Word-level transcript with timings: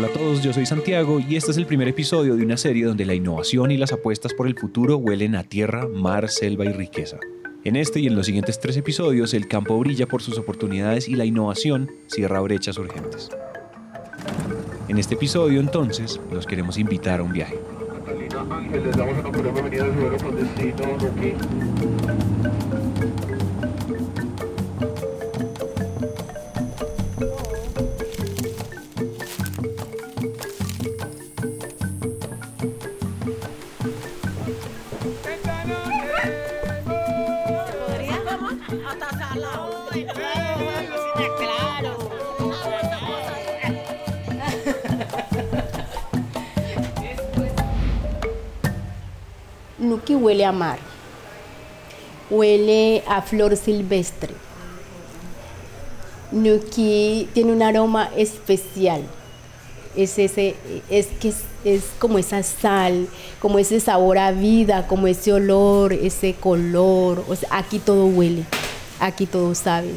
Hola 0.00 0.08
a 0.08 0.12
todos, 0.14 0.42
yo 0.42 0.54
soy 0.54 0.64
Santiago 0.64 1.20
y 1.20 1.36
este 1.36 1.50
es 1.50 1.58
el 1.58 1.66
primer 1.66 1.86
episodio 1.86 2.34
de 2.34 2.42
una 2.42 2.56
serie 2.56 2.86
donde 2.86 3.04
la 3.04 3.12
innovación 3.12 3.70
y 3.70 3.76
las 3.76 3.92
apuestas 3.92 4.32
por 4.32 4.46
el 4.46 4.58
futuro 4.58 4.96
huelen 4.96 5.36
a 5.36 5.44
tierra, 5.44 5.86
mar, 5.88 6.30
selva 6.30 6.64
y 6.64 6.72
riqueza. 6.72 7.18
En 7.64 7.76
este 7.76 8.00
y 8.00 8.06
en 8.06 8.16
los 8.16 8.24
siguientes 8.24 8.58
tres 8.58 8.78
episodios, 8.78 9.34
el 9.34 9.46
campo 9.46 9.78
brilla 9.78 10.06
por 10.06 10.22
sus 10.22 10.38
oportunidades 10.38 11.06
y 11.06 11.16
la 11.16 11.26
innovación 11.26 11.90
cierra 12.06 12.40
brechas 12.40 12.78
urgentes. 12.78 13.28
En 14.88 14.96
este 14.96 15.16
episodio, 15.16 15.60
entonces, 15.60 16.18
los 16.32 16.46
queremos 16.46 16.78
invitar 16.78 17.20
a 17.20 17.22
un 17.22 17.34
viaje. 17.34 17.58
Nuki 21.10 21.34
huele 50.20 50.44
a 50.44 50.52
mar, 50.52 50.78
huele 52.30 53.02
a 53.06 53.22
flor 53.22 53.56
silvestre. 53.56 54.34
Nuki 56.32 57.28
tiene 57.32 57.52
un 57.52 57.62
aroma 57.62 58.10
especial. 58.16 59.02
Es, 59.96 60.18
ese, 60.20 60.54
es 60.88 61.08
que 61.20 61.32
es, 61.64 61.82
como 61.98 62.18
esa 62.18 62.44
sal, 62.44 63.08
como 63.40 63.58
ese 63.58 63.80
sabor 63.80 64.18
a 64.18 64.30
vida, 64.30 64.86
como 64.86 65.08
ese 65.08 65.32
olor, 65.32 65.92
ese 65.92 66.34
color. 66.34 67.24
aquí 67.50 67.80
todo 67.80 68.06
huele, 68.06 68.44
aquí 69.00 69.26
todo 69.26 69.54
sabe, 69.54 69.92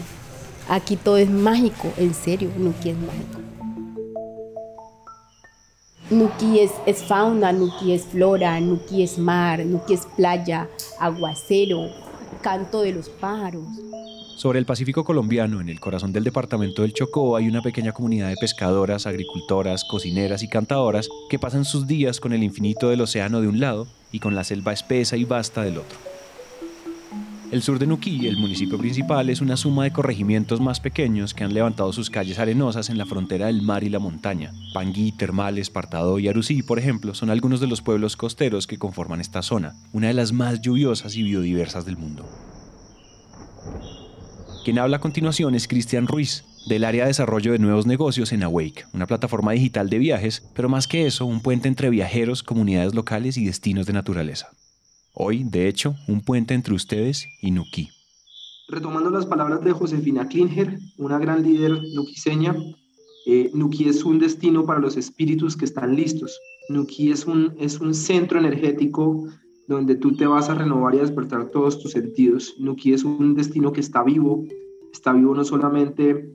aquí 0.70 0.96
todo 0.96 1.18
es 1.18 1.30
mágico, 1.30 1.94
en 1.98 2.14
serio, 2.14 2.50
Nuki 2.58 2.90
es 2.90 2.98
mágico. 2.98 3.40
Nuki 6.10 6.60
es, 6.60 6.72
es, 6.86 7.04
fauna, 7.04 7.52
Nuki 7.52 7.94
es 7.94 8.06
flora, 8.06 8.60
Nuki 8.60 9.04
es 9.04 9.18
mar, 9.18 9.66
Nuki 9.66 9.94
es 9.94 10.06
playa, 10.16 10.70
aguacero, 11.00 11.90
canto 12.42 12.82
de 12.82 12.94
los 12.94 13.10
pájaros. 13.10 13.64
Sobre 14.36 14.60
el 14.60 14.66
Pacífico 14.66 15.06
colombiano, 15.06 15.62
en 15.62 15.70
el 15.70 15.80
corazón 15.80 16.12
del 16.12 16.24
departamento 16.24 16.82
del 16.82 16.94
Chocó, 16.94 17.36
hay 17.36 17.48
una 17.48 17.62
pequeña 17.62 17.94
comunidad 17.94 18.30
de 18.30 18.36
pescadoras, 18.36 19.08
agricultoras, 19.08 19.86
cocineras 19.86 20.44
y 20.44 20.50
cantadoras 20.50 21.08
que 21.30 21.40
pasan 21.40 21.66
sus 21.66 21.88
días 21.88 22.20
con 22.20 22.34
el 22.34 22.44
infinito 22.44 22.90
del 22.90 23.02
océano 23.02 23.42
de 23.42 23.48
un 23.48 23.60
lado 23.60 23.88
y 24.12 24.20
con 24.20 24.36
la 24.36 24.44
selva 24.44 24.74
espesa 24.74 25.16
y 25.18 25.24
vasta 25.24 25.64
del 25.64 25.78
otro. 25.78 26.13
El 27.54 27.62
sur 27.62 27.78
de 27.78 27.86
Nuquí, 27.86 28.26
el 28.26 28.38
municipio 28.38 28.80
principal, 28.80 29.30
es 29.30 29.40
una 29.40 29.58
suma 29.58 29.84
de 29.84 29.94
corregimientos 29.94 30.60
más 30.60 30.80
pequeños 30.80 31.36
que 31.36 31.44
han 31.44 31.54
levantado 31.54 31.94
sus 31.94 32.10
calles 32.10 32.40
arenosas 32.40 32.90
en 32.90 32.98
la 32.98 33.06
frontera 33.06 33.46
del 33.46 33.62
mar 33.62 33.84
y 33.84 33.90
la 33.90 34.00
montaña. 34.00 34.52
Pangui, 34.74 35.12
Termales, 35.12 35.70
Partado 35.70 36.18
y 36.18 36.28
Arusí, 36.28 36.64
por 36.64 36.80
ejemplo, 36.80 37.14
son 37.14 37.30
algunos 37.30 37.60
de 37.60 37.68
los 37.68 37.84
pueblos 37.84 38.18
costeros 38.18 38.66
que 38.66 38.80
conforman 38.80 39.22
esta 39.22 39.44
zona, 39.44 39.76
una 39.92 40.08
de 40.08 40.16
las 40.16 40.34
más 40.34 40.62
lluviosas 40.62 41.16
y 41.16 41.22
biodiversas 41.22 41.86
del 41.86 41.96
mundo. 41.96 42.26
Quien 44.66 44.80
habla 44.80 44.98
a 44.98 45.02
continuación 45.02 45.54
es 45.54 45.68
Cristian 45.68 46.08
Ruiz, 46.08 46.46
del 46.66 46.84
área 46.84 47.04
de 47.04 47.10
desarrollo 47.10 47.52
de 47.52 47.60
nuevos 47.60 47.86
negocios 47.86 48.32
en 48.32 48.42
Awake, 48.42 48.86
una 48.94 49.06
plataforma 49.06 49.52
digital 49.52 49.92
de 49.92 50.00
viajes, 50.00 50.50
pero 50.56 50.70
más 50.70 50.88
que 50.88 51.06
eso, 51.06 51.28
un 51.28 51.40
puente 51.40 51.68
entre 51.68 51.92
viajeros, 51.92 52.42
comunidades 52.42 52.96
locales 52.96 53.38
y 53.38 53.46
destinos 53.46 53.86
de 53.86 53.94
naturaleza. 53.94 54.50
Hoy, 55.16 55.44
de 55.44 55.68
hecho, 55.68 55.94
un 56.08 56.22
puente 56.22 56.56
entre 56.56 56.74
ustedes 56.74 57.28
y 57.40 57.52
Nuki. 57.52 57.90
Retomando 58.68 59.12
las 59.12 59.28
palabras 59.28 59.64
de 59.64 59.72
Josefina 59.72 60.28
Klinger, 60.28 60.80
una 60.98 61.20
gran 61.20 61.44
líder 61.44 61.80
nuquiseña, 61.94 62.56
eh, 63.28 63.52
Nuki 63.54 63.88
es 63.88 64.04
un 64.04 64.18
destino 64.18 64.66
para 64.66 64.80
los 64.80 64.98
espíritus 64.98 65.56
que 65.56 65.66
están 65.66 65.96
listos. 65.96 66.40
Nuki 66.70 67.12
es 67.12 67.28
un, 67.28 67.54
es 67.60 67.80
un 67.80 67.94
centro 67.94 68.40
energético 68.40 69.28
donde 69.68 69.94
tú 69.94 70.16
te 70.16 70.26
vas 70.26 70.50
a 70.50 70.56
renovar 70.56 70.96
y 70.96 70.98
a 70.98 71.02
despertar 71.02 71.52
todos 71.52 71.80
tus 71.80 71.92
sentidos. 71.92 72.56
Nuki 72.58 72.94
es 72.94 73.04
un 73.04 73.36
destino 73.36 73.72
que 73.72 73.82
está 73.82 74.02
vivo, 74.02 74.44
está 74.92 75.14
vivo 75.14 75.36
no 75.36 75.44
solamente 75.44 76.28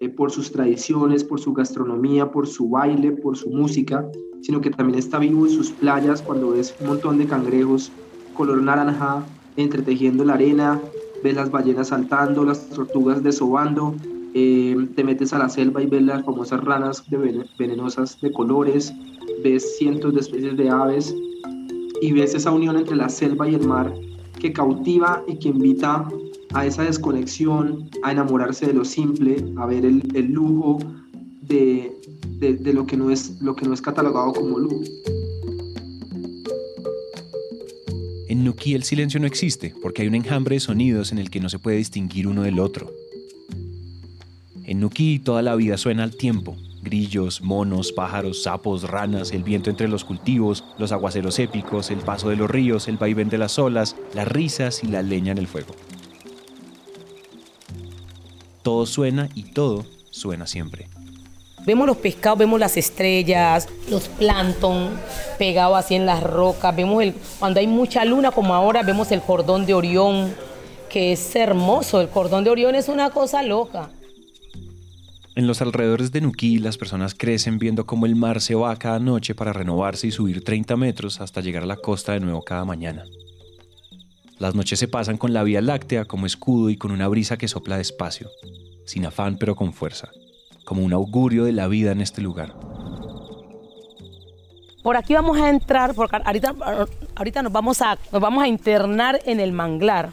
eh, 0.00 0.08
por 0.10 0.30
sus 0.32 0.52
tradiciones, 0.52 1.24
por 1.24 1.40
su 1.40 1.54
gastronomía, 1.54 2.30
por 2.30 2.46
su 2.46 2.68
baile, 2.68 3.12
por 3.12 3.38
su 3.38 3.48
música, 3.48 4.06
sino 4.42 4.60
que 4.60 4.70
también 4.70 4.98
está 4.98 5.18
vivo 5.18 5.46
en 5.46 5.52
sus 5.52 5.70
playas 5.70 6.20
cuando 6.20 6.50
ves 6.50 6.74
un 6.78 6.88
montón 6.88 7.16
de 7.16 7.26
cangrejos 7.26 7.90
color 8.38 8.62
naranja 8.62 9.26
entretejiendo 9.56 10.24
la 10.24 10.34
arena, 10.34 10.80
ves 11.24 11.34
las 11.34 11.50
ballenas 11.50 11.88
saltando, 11.88 12.44
las 12.44 12.70
tortugas 12.70 13.20
desobando, 13.24 13.96
eh, 14.32 14.76
te 14.94 15.02
metes 15.02 15.32
a 15.32 15.38
la 15.38 15.48
selva 15.48 15.82
y 15.82 15.86
ves 15.86 16.02
las 16.02 16.24
famosas 16.24 16.62
ranas 16.62 17.04
venenosas 17.58 18.20
de 18.20 18.30
colores, 18.30 18.94
ves 19.42 19.76
cientos 19.76 20.14
de 20.14 20.20
especies 20.20 20.56
de 20.56 20.70
aves 20.70 21.12
y 22.00 22.12
ves 22.12 22.36
esa 22.36 22.52
unión 22.52 22.76
entre 22.76 22.94
la 22.94 23.08
selva 23.08 23.48
y 23.48 23.56
el 23.56 23.66
mar 23.66 23.92
que 24.38 24.52
cautiva 24.52 25.24
y 25.26 25.40
que 25.40 25.48
invita 25.48 26.08
a 26.54 26.64
esa 26.64 26.84
desconexión, 26.84 27.90
a 28.04 28.12
enamorarse 28.12 28.66
de 28.66 28.74
lo 28.74 28.84
simple, 28.84 29.44
a 29.56 29.66
ver 29.66 29.84
el, 29.84 30.32
lujo 30.32 30.78
de, 31.42 31.92
de, 32.38 32.72
lo, 32.72 32.86
que 32.86 32.96
no 32.96 33.10
es, 33.10 33.40
lo 33.42 33.56
que 33.56 33.66
no 33.66 33.74
es 33.74 33.82
catalogado 33.82 34.32
como 34.32 34.60
lujo. 34.60 34.80
En 38.48 38.52
Nuki 38.52 38.72
el 38.72 38.82
silencio 38.82 39.20
no 39.20 39.26
existe 39.26 39.74
porque 39.82 40.00
hay 40.00 40.08
un 40.08 40.14
enjambre 40.14 40.56
de 40.56 40.60
sonidos 40.60 41.12
en 41.12 41.18
el 41.18 41.28
que 41.28 41.38
no 41.38 41.50
se 41.50 41.58
puede 41.58 41.76
distinguir 41.76 42.26
uno 42.26 42.44
del 42.44 42.60
otro. 42.60 42.90
En 44.64 44.80
Nuki 44.80 45.18
toda 45.18 45.42
la 45.42 45.54
vida 45.54 45.76
suena 45.76 46.02
al 46.02 46.16
tiempo. 46.16 46.56
Grillos, 46.80 47.42
monos, 47.42 47.92
pájaros, 47.92 48.44
sapos, 48.44 48.84
ranas, 48.84 49.32
el 49.32 49.42
viento 49.42 49.68
entre 49.68 49.86
los 49.86 50.02
cultivos, 50.02 50.64
los 50.78 50.92
aguaceros 50.92 51.38
épicos, 51.38 51.90
el 51.90 51.98
paso 51.98 52.30
de 52.30 52.36
los 52.36 52.50
ríos, 52.50 52.88
el 52.88 52.96
vaivén 52.96 53.28
de 53.28 53.36
las 53.36 53.58
olas, 53.58 53.96
las 54.14 54.26
risas 54.26 54.82
y 54.82 54.86
la 54.86 55.02
leña 55.02 55.32
en 55.32 55.38
el 55.38 55.46
fuego. 55.46 55.74
Todo 58.62 58.86
suena 58.86 59.28
y 59.34 59.42
todo 59.42 59.84
suena 60.10 60.46
siempre. 60.46 60.88
Vemos 61.68 61.86
los 61.86 61.98
pescados, 61.98 62.38
vemos 62.38 62.58
las 62.58 62.78
estrellas, 62.78 63.68
los 63.90 64.08
plancton 64.08 64.88
pegados 65.36 65.76
así 65.76 65.96
en 65.96 66.06
las 66.06 66.22
rocas. 66.22 66.74
Vemos 66.74 67.02
el, 67.02 67.12
cuando 67.38 67.60
hay 67.60 67.66
mucha 67.66 68.06
luna, 68.06 68.30
como 68.30 68.54
ahora, 68.54 68.82
vemos 68.82 69.12
el 69.12 69.20
cordón 69.20 69.66
de 69.66 69.74
Orión, 69.74 70.32
que 70.88 71.12
es 71.12 71.36
hermoso. 71.36 72.00
El 72.00 72.08
cordón 72.08 72.42
de 72.42 72.48
Orión 72.48 72.74
es 72.74 72.88
una 72.88 73.10
cosa 73.10 73.42
loca. 73.42 73.90
En 75.34 75.46
los 75.46 75.60
alrededores 75.60 76.10
de 76.10 76.22
Nuquí, 76.22 76.56
las 76.56 76.78
personas 76.78 77.14
crecen 77.14 77.58
viendo 77.58 77.84
cómo 77.84 78.06
el 78.06 78.16
mar 78.16 78.40
se 78.40 78.54
va 78.54 78.74
cada 78.76 78.98
noche 78.98 79.34
para 79.34 79.52
renovarse 79.52 80.06
y 80.06 80.10
subir 80.10 80.42
30 80.42 80.74
metros 80.78 81.20
hasta 81.20 81.42
llegar 81.42 81.64
a 81.64 81.66
la 81.66 81.76
costa 81.76 82.12
de 82.12 82.20
nuevo 82.20 82.40
cada 82.40 82.64
mañana. 82.64 83.04
Las 84.38 84.54
noches 84.54 84.78
se 84.78 84.88
pasan 84.88 85.18
con 85.18 85.34
la 85.34 85.42
Vía 85.42 85.60
Láctea 85.60 86.06
como 86.06 86.24
escudo 86.24 86.70
y 86.70 86.78
con 86.78 86.92
una 86.92 87.08
brisa 87.08 87.36
que 87.36 87.46
sopla 87.46 87.76
despacio, 87.76 88.30
sin 88.86 89.04
afán 89.04 89.36
pero 89.36 89.54
con 89.54 89.74
fuerza 89.74 90.08
como 90.68 90.84
un 90.84 90.92
augurio 90.92 91.44
de 91.46 91.52
la 91.52 91.66
vida 91.66 91.92
en 91.92 92.02
este 92.02 92.20
lugar. 92.20 92.52
Por 94.82 94.98
aquí 94.98 95.14
vamos 95.14 95.38
a 95.38 95.48
entrar, 95.48 95.94
porque 95.94 96.18
ahorita, 96.22 96.54
ahorita 97.16 97.42
nos, 97.42 97.50
vamos 97.50 97.80
a, 97.80 97.96
nos 98.12 98.20
vamos 98.20 98.44
a 98.44 98.48
internar 98.48 99.18
en 99.24 99.40
el 99.40 99.52
manglar. 99.52 100.10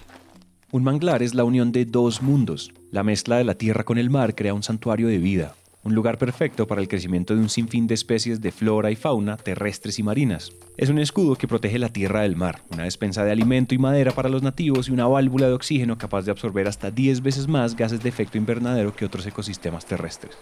Un 0.71 0.83
manglar 0.83 1.21
es 1.24 1.33
la 1.33 1.44
unión 1.44 1.74
de 1.74 1.83
dos 1.83 2.21
mundos. 2.21 2.71
La 2.89 3.03
mezcla 3.03 3.35
de 3.35 3.44
la 3.44 3.56
tierra 3.56 3.83
con 3.83 3.97
el 3.97 4.09
mar 4.09 4.33
crea 4.33 4.53
un 4.53 4.63
santuario 4.63 5.09
de 5.09 5.18
vida, 5.18 5.56
un 5.85 5.93
lugar 5.93 6.17
perfecto 6.17 6.65
para 6.65 6.81
el 6.81 6.87
crecimiento 6.87 7.35
de 7.35 7.41
un 7.41 7.49
sinfín 7.49 7.85
de 7.85 7.93
especies 7.93 8.41
de 8.41 8.51
flora 8.51 8.89
y 8.89 8.95
fauna 8.95 9.37
terrestres 9.37 9.99
y 9.99 10.03
marinas. 10.03 10.51
Es 10.77 10.89
un 10.89 10.97
escudo 10.97 11.35
que 11.35 11.47
protege 11.47 11.77
la 11.77 11.89
tierra 11.89 12.23
del 12.23 12.35
mar, 12.35 12.61
una 12.71 12.85
despensa 12.85 13.23
de 13.23 13.31
alimento 13.31 13.75
y 13.75 13.77
madera 13.77 14.11
para 14.11 14.27
los 14.27 14.41
nativos 14.41 14.89
y 14.89 14.91
una 14.91 15.07
válvula 15.07 15.47
de 15.47 15.53
oxígeno 15.53 15.97
capaz 15.97 16.23
de 16.23 16.31
absorber 16.31 16.67
hasta 16.67 16.89
10 16.89 17.21
veces 17.21 17.47
más 17.47 17.75
gases 17.75 18.01
de 18.01 18.09
efecto 18.09 18.39
invernadero 18.39 18.95
que 18.95 19.05
otros 19.05 19.27
ecosistemas 19.27 19.85
terrestres. 19.85 20.35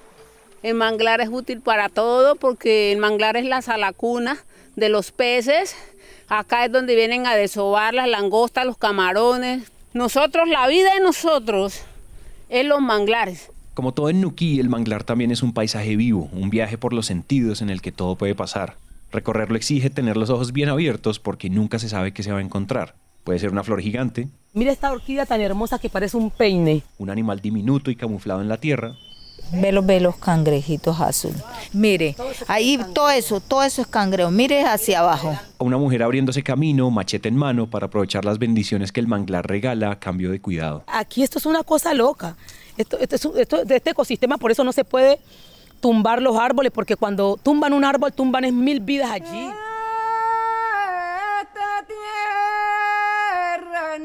El 0.63 0.75
manglar 0.75 1.19
es 1.19 1.27
útil 1.29 1.59
para 1.59 1.89
todo 1.89 2.37
porque 2.37 2.93
el 2.93 2.99
manglar 2.99 3.35
es 3.35 3.43
la 3.43 3.61
salacuna 3.61 4.37
de 4.77 4.87
los 4.87 5.11
peces. 5.11 5.75
Acá 6.29 6.63
es 6.63 6.71
donde 6.71 6.95
vienen 6.95 7.27
a 7.27 7.35
desovar 7.35 7.93
las 7.93 8.07
langostas, 8.07 8.65
los 8.65 8.77
camarones. 8.77 9.69
Nosotros, 9.93 10.47
la 10.47 10.67
vida 10.67 10.93
de 10.93 11.01
nosotros 11.01 11.81
es 12.47 12.65
los 12.65 12.79
manglares. 12.79 13.49
Como 13.73 13.91
todo 13.91 14.09
en 14.09 14.21
Nuquí, 14.21 14.59
el 14.59 14.69
manglar 14.69 15.03
también 15.03 15.31
es 15.31 15.41
un 15.41 15.51
paisaje 15.51 15.95
vivo, 15.95 16.29
un 16.31 16.51
viaje 16.51 16.77
por 16.77 16.93
los 16.93 17.07
sentidos 17.07 17.63
en 17.63 17.71
el 17.71 17.81
que 17.81 17.91
todo 17.91 18.15
puede 18.15 18.35
pasar. 18.35 18.75
Recorrerlo 19.11 19.55
exige 19.55 19.89
tener 19.89 20.15
los 20.15 20.29
ojos 20.29 20.53
bien 20.53 20.69
abiertos 20.69 21.17
porque 21.19 21.49
nunca 21.49 21.79
se 21.79 21.89
sabe 21.89 22.13
qué 22.13 22.21
se 22.21 22.31
va 22.31 22.37
a 22.37 22.43
encontrar. 22.43 22.93
Puede 23.23 23.39
ser 23.39 23.49
una 23.49 23.63
flor 23.63 23.81
gigante. 23.81 24.27
Mira 24.53 24.71
esta 24.71 24.91
orquídea 24.91 25.25
tan 25.25 25.41
hermosa 25.41 25.79
que 25.79 25.89
parece 25.89 26.17
un 26.17 26.29
peine. 26.29 26.83
Un 26.99 27.09
animal 27.09 27.39
diminuto 27.39 27.89
y 27.89 27.95
camuflado 27.95 28.41
en 28.41 28.47
la 28.47 28.57
tierra. 28.57 28.93
Ve 29.51 29.71
los, 29.71 29.85
ve 29.85 29.99
los 29.99 30.17
cangrejitos 30.17 30.99
azul. 31.01 31.33
Mire, 31.73 32.15
ahí 32.47 32.79
todo 32.93 33.09
eso, 33.09 33.39
todo 33.39 33.63
eso 33.63 33.81
es 33.81 33.87
cangrejo. 33.87 34.29
Mire 34.29 34.65
hacia 34.65 34.99
abajo. 34.99 35.31
A 35.57 35.63
una 35.63 35.77
mujer 35.77 36.03
abriéndose 36.03 36.43
camino, 36.43 36.91
machete 36.91 37.27
en 37.27 37.35
mano, 37.35 37.69
para 37.69 37.87
aprovechar 37.87 38.23
las 38.23 38.37
bendiciones 38.37 38.91
que 38.91 38.99
el 38.99 39.07
manglar 39.07 39.47
regala 39.47 39.89
a 39.89 39.99
cambio 39.99 40.29
de 40.29 40.39
cuidado. 40.39 40.83
Aquí 40.87 41.23
esto 41.23 41.39
es 41.39 41.47
una 41.47 41.63
cosa 41.63 41.95
loca. 41.95 42.35
Esto, 42.77 42.97
esto 42.99 43.37
esto- 43.37 43.65
de 43.65 43.75
este 43.75 43.91
ecosistema, 43.91 44.37
por 44.37 44.51
eso 44.51 44.63
no 44.63 44.71
se 44.71 44.83
puede 44.83 45.19
tumbar 45.79 46.21
los 46.21 46.37
árboles, 46.37 46.71
porque 46.71 46.95
cuando 46.95 47.37
tumban 47.41 47.73
un 47.73 47.83
árbol, 47.83 48.13
tumban 48.13 48.45
es 48.45 48.53
mil 48.53 48.79
vidas 48.79 49.11
allí. 49.11 49.49
Esta 51.41 51.85
tierra 51.87 53.95
es 53.95 54.01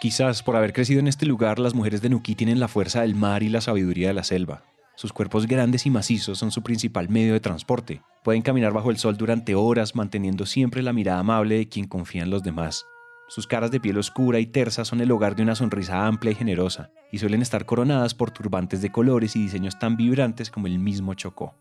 Quizás 0.00 0.42
por 0.42 0.56
haber 0.56 0.72
crecido 0.72 0.98
en 0.98 1.08
este 1.08 1.26
lugar, 1.26 1.58
las 1.58 1.74
mujeres 1.74 2.00
de 2.00 2.08
Nuquí 2.08 2.34
tienen 2.34 2.58
la 2.58 2.68
fuerza 2.68 3.02
del 3.02 3.14
mar 3.14 3.42
y 3.42 3.50
la 3.50 3.60
sabiduría 3.60 4.08
de 4.08 4.14
la 4.14 4.24
selva. 4.24 4.64
Sus 4.96 5.12
cuerpos 5.12 5.46
grandes 5.46 5.84
y 5.84 5.90
macizos 5.90 6.38
son 6.38 6.50
su 6.50 6.62
principal 6.62 7.10
medio 7.10 7.34
de 7.34 7.40
transporte. 7.40 8.00
Pueden 8.24 8.40
caminar 8.40 8.72
bajo 8.72 8.90
el 8.90 8.96
sol 8.96 9.18
durante 9.18 9.54
horas, 9.54 9.94
manteniendo 9.94 10.46
siempre 10.46 10.82
la 10.82 10.94
mirada 10.94 11.18
amable 11.18 11.58
de 11.58 11.68
quien 11.68 11.86
confía 11.86 12.22
en 12.22 12.30
los 12.30 12.42
demás. 12.42 12.86
Sus 13.28 13.46
caras 13.46 13.70
de 13.70 13.78
piel 13.78 13.98
oscura 13.98 14.40
y 14.40 14.46
tersa 14.46 14.86
son 14.86 15.02
el 15.02 15.10
hogar 15.10 15.36
de 15.36 15.42
una 15.42 15.54
sonrisa 15.54 16.06
amplia 16.06 16.32
y 16.32 16.34
generosa, 16.34 16.90
y 17.12 17.18
suelen 17.18 17.42
estar 17.42 17.66
coronadas 17.66 18.14
por 18.14 18.30
turbantes 18.30 18.80
de 18.80 18.90
colores 18.90 19.36
y 19.36 19.42
diseños 19.42 19.78
tan 19.78 19.98
vibrantes 19.98 20.50
como 20.50 20.66
el 20.66 20.78
mismo 20.78 21.12
Chocó. 21.12 21.56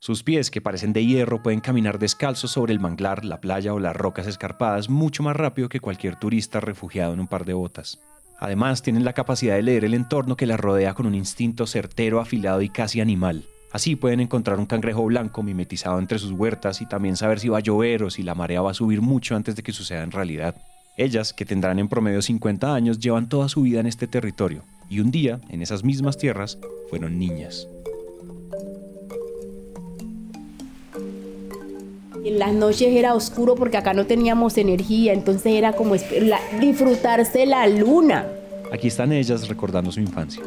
Sus 0.00 0.22
pies, 0.22 0.52
que 0.52 0.60
parecen 0.60 0.92
de 0.92 1.04
hierro, 1.04 1.42
pueden 1.42 1.58
caminar 1.58 1.98
descalzos 1.98 2.52
sobre 2.52 2.72
el 2.72 2.78
manglar, 2.78 3.24
la 3.24 3.40
playa 3.40 3.74
o 3.74 3.80
las 3.80 3.96
rocas 3.96 4.28
escarpadas 4.28 4.88
mucho 4.88 5.24
más 5.24 5.34
rápido 5.34 5.68
que 5.68 5.80
cualquier 5.80 6.14
turista 6.14 6.60
refugiado 6.60 7.12
en 7.12 7.20
un 7.20 7.26
par 7.26 7.44
de 7.44 7.52
botas. 7.52 7.98
Además, 8.38 8.82
tienen 8.82 9.04
la 9.04 9.12
capacidad 9.12 9.56
de 9.56 9.62
leer 9.62 9.84
el 9.84 9.94
entorno 9.94 10.36
que 10.36 10.46
las 10.46 10.60
rodea 10.60 10.94
con 10.94 11.06
un 11.06 11.16
instinto 11.16 11.66
certero, 11.66 12.20
afilado 12.20 12.62
y 12.62 12.68
casi 12.68 13.00
animal. 13.00 13.44
Así 13.72 13.96
pueden 13.96 14.20
encontrar 14.20 14.60
un 14.60 14.66
cangrejo 14.66 15.04
blanco 15.04 15.42
mimetizado 15.42 15.98
entre 15.98 16.20
sus 16.20 16.30
huertas 16.30 16.80
y 16.80 16.86
también 16.86 17.16
saber 17.16 17.40
si 17.40 17.48
va 17.48 17.58
a 17.58 17.62
llover 17.62 18.04
o 18.04 18.10
si 18.10 18.22
la 18.22 18.36
marea 18.36 18.62
va 18.62 18.70
a 18.70 18.74
subir 18.74 19.02
mucho 19.02 19.34
antes 19.34 19.56
de 19.56 19.64
que 19.64 19.72
suceda 19.72 20.04
en 20.04 20.12
realidad. 20.12 20.54
Ellas, 20.96 21.32
que 21.32 21.44
tendrán 21.44 21.80
en 21.80 21.88
promedio 21.88 22.22
50 22.22 22.72
años, 22.72 23.00
llevan 23.00 23.28
toda 23.28 23.48
su 23.48 23.62
vida 23.62 23.80
en 23.80 23.86
este 23.86 24.06
territorio 24.06 24.62
y 24.88 25.00
un 25.00 25.10
día, 25.10 25.40
en 25.48 25.60
esas 25.60 25.82
mismas 25.82 26.16
tierras, 26.16 26.58
fueron 26.88 27.18
niñas. 27.18 27.68
En 32.28 32.38
las 32.38 32.52
noches 32.52 32.88
era 32.94 33.14
oscuro 33.14 33.54
porque 33.54 33.78
acá 33.78 33.94
no 33.94 34.04
teníamos 34.04 34.58
energía, 34.58 35.14
entonces 35.14 35.54
era 35.54 35.72
como 35.72 35.94
la- 36.20 36.40
disfrutarse 36.60 37.46
la 37.46 37.66
luna. 37.66 38.26
Aquí 38.70 38.88
están 38.88 39.12
ellas 39.12 39.48
recordando 39.48 39.90
su 39.90 40.00
infancia. 40.00 40.42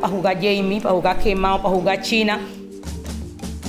Para 0.00 0.08
jugar 0.08 0.36
Jamie, 0.36 0.80
para 0.80 0.94
jugar 0.94 1.18
quemado, 1.18 1.60
para 1.62 1.74
jugar 1.74 2.00
China. 2.00 2.40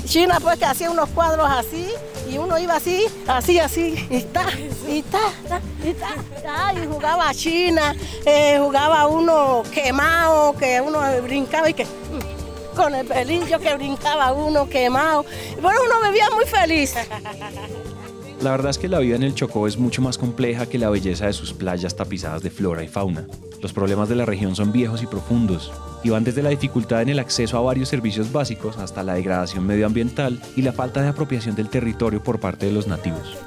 China 0.05 0.39
pues 0.41 0.57
que 0.57 0.63
hacía 0.65 0.89
unos 0.89 1.09
cuadros 1.09 1.45
así 1.49 1.85
y 2.31 2.37
uno 2.37 2.57
iba 2.57 2.75
así, 2.77 3.03
así, 3.27 3.59
así, 3.59 3.93
y 4.09 4.15
está, 4.15 4.45
y 4.87 4.99
está, 4.99 5.19
está, 5.43 5.61
y 5.83 5.89
está, 5.89 6.07
está, 6.37 6.73
y 6.81 6.87
jugaba 6.87 7.33
China, 7.33 7.93
eh, 8.25 8.57
jugaba 8.61 9.05
uno 9.07 9.63
quemado, 9.73 10.53
que 10.53 10.79
uno 10.79 10.99
brincaba 11.23 11.69
y 11.69 11.73
que 11.73 11.85
con 12.79 12.95
el 12.95 13.05
pelillo 13.05 13.59
que 13.59 13.75
brincaba 13.75 14.31
uno 14.31 14.69
quemado. 14.69 15.25
Bueno, 15.61 15.81
uno 15.85 16.07
vivía 16.07 16.29
muy 16.33 16.45
feliz. 16.45 16.95
La 18.41 18.51
verdad 18.51 18.69
es 18.69 18.77
que 18.77 18.87
la 18.87 18.99
vida 18.99 19.17
en 19.17 19.23
el 19.23 19.35
Chocó 19.35 19.67
es 19.67 19.77
mucho 19.77 20.01
más 20.01 20.17
compleja 20.17 20.65
que 20.65 20.77
la 20.77 20.89
belleza 20.89 21.25
de 21.25 21.33
sus 21.33 21.51
playas 21.51 21.97
tapizadas 21.97 22.41
de 22.41 22.49
flora 22.49 22.81
y 22.81 22.87
fauna. 22.87 23.27
Los 23.61 23.73
problemas 23.73 24.07
de 24.07 24.15
la 24.15 24.25
región 24.25 24.55
son 24.55 24.71
viejos 24.71 25.03
y 25.03 25.07
profundos, 25.07 25.73
y 26.05 26.09
van 26.09 26.23
desde 26.23 26.41
la 26.41 26.51
dificultad 26.51 27.01
en 27.01 27.09
el 27.09 27.19
acceso 27.19 27.57
a 27.57 27.61
varios 27.61 27.89
servicios 27.89 28.31
básicos 28.31 28.77
hasta 28.77 29.03
la 29.03 29.15
degradación 29.15 29.67
medioambiental 29.67 30.41
y 30.55 30.61
la 30.61 30.71
falta 30.71 31.01
de 31.01 31.09
apropiación 31.09 31.55
del 31.55 31.67
territorio 31.67 32.23
por 32.23 32.39
parte 32.39 32.67
de 32.67 32.71
los 32.71 32.87
nativos. 32.87 33.37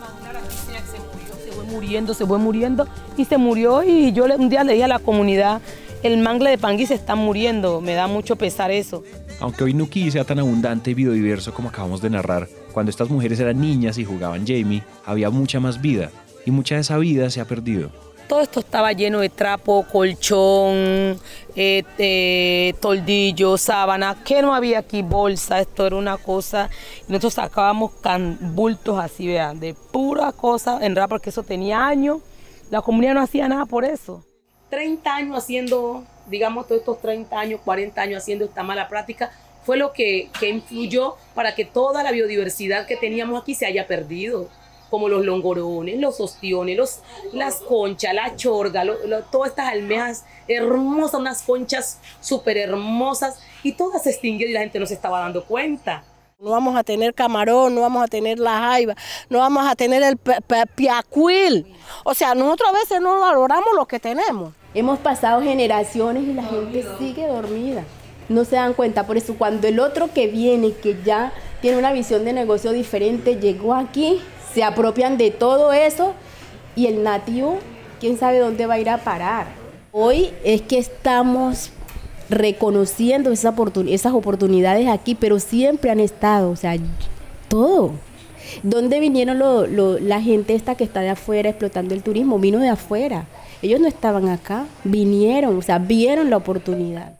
Se 1.47 1.53
fue 1.53 1.65
muriendo, 1.65 2.13
se 2.13 2.27
fue 2.27 2.39
muriendo 2.39 2.87
y 3.17 3.25
se 3.25 3.39
murió 3.39 3.83
y 3.83 4.13
yo 4.13 4.27
un 4.27 4.51
día 4.51 4.63
le 4.63 4.75
dije 4.75 4.85
a 4.85 4.89
la 4.89 4.99
comunidad, 4.99 5.63
el 6.03 6.19
mangle 6.19 6.51
de 6.51 6.59
Pangui 6.59 6.87
se 6.87 6.95
está 6.95 7.15
muriendo, 7.15 7.81
me 7.81 7.95
da 7.95 8.07
mucho 8.07 8.37
pesar 8.37 8.71
eso. 8.71 9.03
Aunque 9.41 9.65
hoy 9.65 9.75
Nuquí 9.75 10.11
sea 10.11 10.25
tan 10.25 10.39
abundante 10.39 10.91
y 10.91 10.95
biodiverso 10.95 11.53
como 11.55 11.69
acabamos 11.69 12.01
de 12.03 12.11
narrar, 12.11 12.49
cuando 12.73 12.91
estas 12.91 13.11
mujeres 13.11 13.39
eran 13.41 13.61
niñas 13.61 13.99
y 13.99 14.05
jugaban 14.05 14.47
Jamie, 14.47 14.83
había 15.05 15.31
mucha 15.31 15.61
más 15.61 15.81
vida, 15.81 16.11
y 16.47 16.51
mucha 16.51 16.75
de 16.77 16.81
esa 16.83 16.99
vida 16.99 17.29
se 17.31 17.41
ha 17.41 17.45
perdido. 17.45 17.91
Todo 18.29 18.41
esto 18.41 18.61
estaba 18.61 18.93
lleno 18.93 19.19
de 19.21 19.29
trapo, 19.29 19.85
colchón, 19.93 21.19
eh, 21.55 21.83
eh, 21.99 22.73
toldillo, 22.81 23.59
sábana, 23.59 24.17
que 24.25 24.41
no 24.41 24.55
había 24.55 24.79
aquí 24.79 25.03
bolsa, 25.03 25.61
esto 25.61 25.87
era 25.87 25.97
una 25.97 26.17
cosa. 26.17 26.71
Y 27.09 27.13
nosotros 27.13 27.35
sacábamos 27.35 27.93
can- 28.01 28.39
bultos 28.55 28.99
así, 28.99 29.27
vean, 29.27 29.61
de 29.61 29.75
pura 29.75 30.33
cosa, 30.33 30.77
en 30.77 30.95
realidad 30.95 31.09
porque 31.11 31.31
eso 31.31 31.43
tenía 31.43 31.85
años. 31.87 32.19
La 32.71 32.81
comunidad 32.81 33.15
no 33.15 33.21
hacía 33.21 33.49
nada 33.49 33.67
por 33.67 33.85
eso. 33.85 34.25
30 34.73 35.15
años 35.15 35.37
haciendo, 35.37 36.03
digamos, 36.29 36.67
todos 36.67 36.81
estos 36.81 36.99
30 37.03 37.39
años, 37.39 37.61
40 37.63 38.01
años 38.01 38.23
haciendo 38.23 38.47
esta 38.47 38.63
mala 38.63 38.89
práctica, 38.89 39.31
fue 39.67 39.77
lo 39.77 39.93
que, 39.93 40.31
que 40.41 40.49
influyó 40.49 41.17
para 41.35 41.55
que 41.55 41.67
toda 41.67 42.03
la 42.03 42.11
biodiversidad 42.11 42.87
que 42.87 42.97
teníamos 42.97 43.43
aquí 43.43 43.55
se 43.55 43.67
haya 43.67 43.87
perdido 43.87 44.49
como 44.89 45.11
los 45.11 45.27
longorones, 45.27 46.01
los 46.01 46.19
ostiones, 46.21 46.79
los, 46.79 47.01
las 47.35 47.57
conchas, 47.57 48.15
la 48.15 48.35
chorga, 48.35 48.83
todas 49.31 49.51
estas 49.51 49.69
almejas 49.69 50.25
hermosas, 50.49 51.21
unas 51.21 51.43
conchas 51.43 51.99
súper 52.23 52.57
hermosas, 52.57 53.43
y 53.63 53.73
todas 53.73 54.03
se 54.03 54.11
extinguieron 54.11 54.53
y 54.53 54.55
la 54.55 54.61
gente 54.61 54.81
no 54.81 54.87
se 54.87 54.95
estaba 54.95 55.21
dando 55.21 55.45
cuenta. 55.45 56.03
No 56.39 56.51
vamos 56.51 56.77
a 56.77 56.83
tener 56.83 57.13
camarón, 57.13 57.75
no 57.75 57.83
vamos 57.83 58.03
a 58.03 58.09
tener 58.09 58.39
la 58.39 58.59
jaiba, 58.59 58.95
no 59.29 59.41
vamos 59.41 59.67
a 59.67 59.77
tener 59.77 60.03
el 60.03 60.17
piacuil. 60.75 61.77
O 62.05 62.15
sea, 62.15 62.35
nosotros 62.35 62.71
a 62.71 62.73
veces 62.73 63.03
no 63.03 63.21
valoramos 63.21 63.75
lo 63.77 63.85
que 63.87 64.01
tenemos. 64.01 64.55
Hemos 64.75 64.99
pasado 64.99 65.43
generaciones 65.43 66.25
y 66.25 66.33
la 66.33 66.45
gente 66.45 66.85
sigue 66.99 67.27
dormida. 67.27 67.85
No 68.29 68.45
se 68.45 68.57
dan 68.57 68.73
cuenta. 68.73 69.07
Por 69.07 69.17
eso 69.17 69.35
cuando 69.37 69.67
el 69.69 69.79
otro 69.81 70.09
que 70.13 70.27
viene, 70.29 70.73
que 70.73 70.97
ya 71.05 71.33
tiene 71.61 71.77
una 71.79 71.93
visión 71.93 72.25
de 72.25 72.33
negocio 72.33 72.73
diferente, 72.73 73.37
llegó 73.37 73.75
aquí, 73.75 74.21
se 74.55 74.65
apropian 74.65 75.19
de 75.19 75.31
todo 75.31 75.73
eso 75.73 76.15
y 76.75 76.87
el 76.87 77.03
nativo, 77.03 77.59
quién 78.01 78.19
sabe 78.19 78.39
dónde 78.39 78.67
va 78.67 78.75
a 78.75 78.79
ir 78.79 78.89
a 78.89 78.99
parar. 78.99 79.47
Hoy 79.93 80.31
es 80.45 80.63
que 80.63 80.79
estamos 80.79 81.71
reconociendo 82.31 83.31
oportun- 83.31 83.89
esas 83.91 84.15
oportunidades 84.15 84.89
aquí, 84.89 85.15
pero 85.15 85.39
siempre 85.39 85.91
han 85.91 86.01
estado, 86.01 86.51
o 86.51 86.57
sea, 86.57 86.77
todo. 87.49 87.93
¿Dónde 88.63 89.01
vinieron 89.01 89.39
lo- 89.39 89.67
lo- 89.67 89.99
la 89.99 90.21
gente 90.23 90.55
esta 90.55 90.75
que 90.75 90.85
está 90.85 91.01
de 91.01 91.11
afuera 91.11 91.51
explotando 91.51 91.95
el 91.95 92.03
turismo? 92.03 92.39
Vino 92.39 92.59
de 92.59 92.69
afuera. 92.71 93.27
Ellos 93.63 93.79
no 93.79 93.87
estaban 93.87 94.29
acá, 94.29 94.67
vinieron, 94.83 95.57
o 95.57 95.63
sea, 95.63 95.79
vieron 95.79 96.31
la 96.31 96.37
oportunidad. 96.37 97.17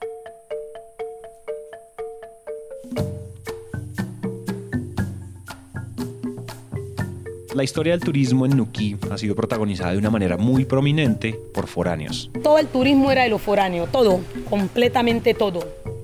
La 7.55 7.63
historia 7.63 7.93
del 7.93 8.01
turismo 8.01 8.45
en 8.47 8.57
Nuquí 8.57 8.97
ha 9.11 9.19
sido 9.19 9.37
protagonizada 9.37 9.93
de 9.93 9.99
una 9.99 10.11
manera 10.11 10.37
muy 10.37 10.65
prominente 10.65 11.39
por 11.55 11.69
foráneos. 11.69 12.31
Todo 12.43 12.59
el 12.59 12.67
turismo 12.67 13.13
era 13.13 13.23
de 13.23 13.29
los 13.29 13.41
foráneos, 13.43 13.93
todo, 13.93 14.21
completamente 14.51 15.35
todo. 15.35 15.61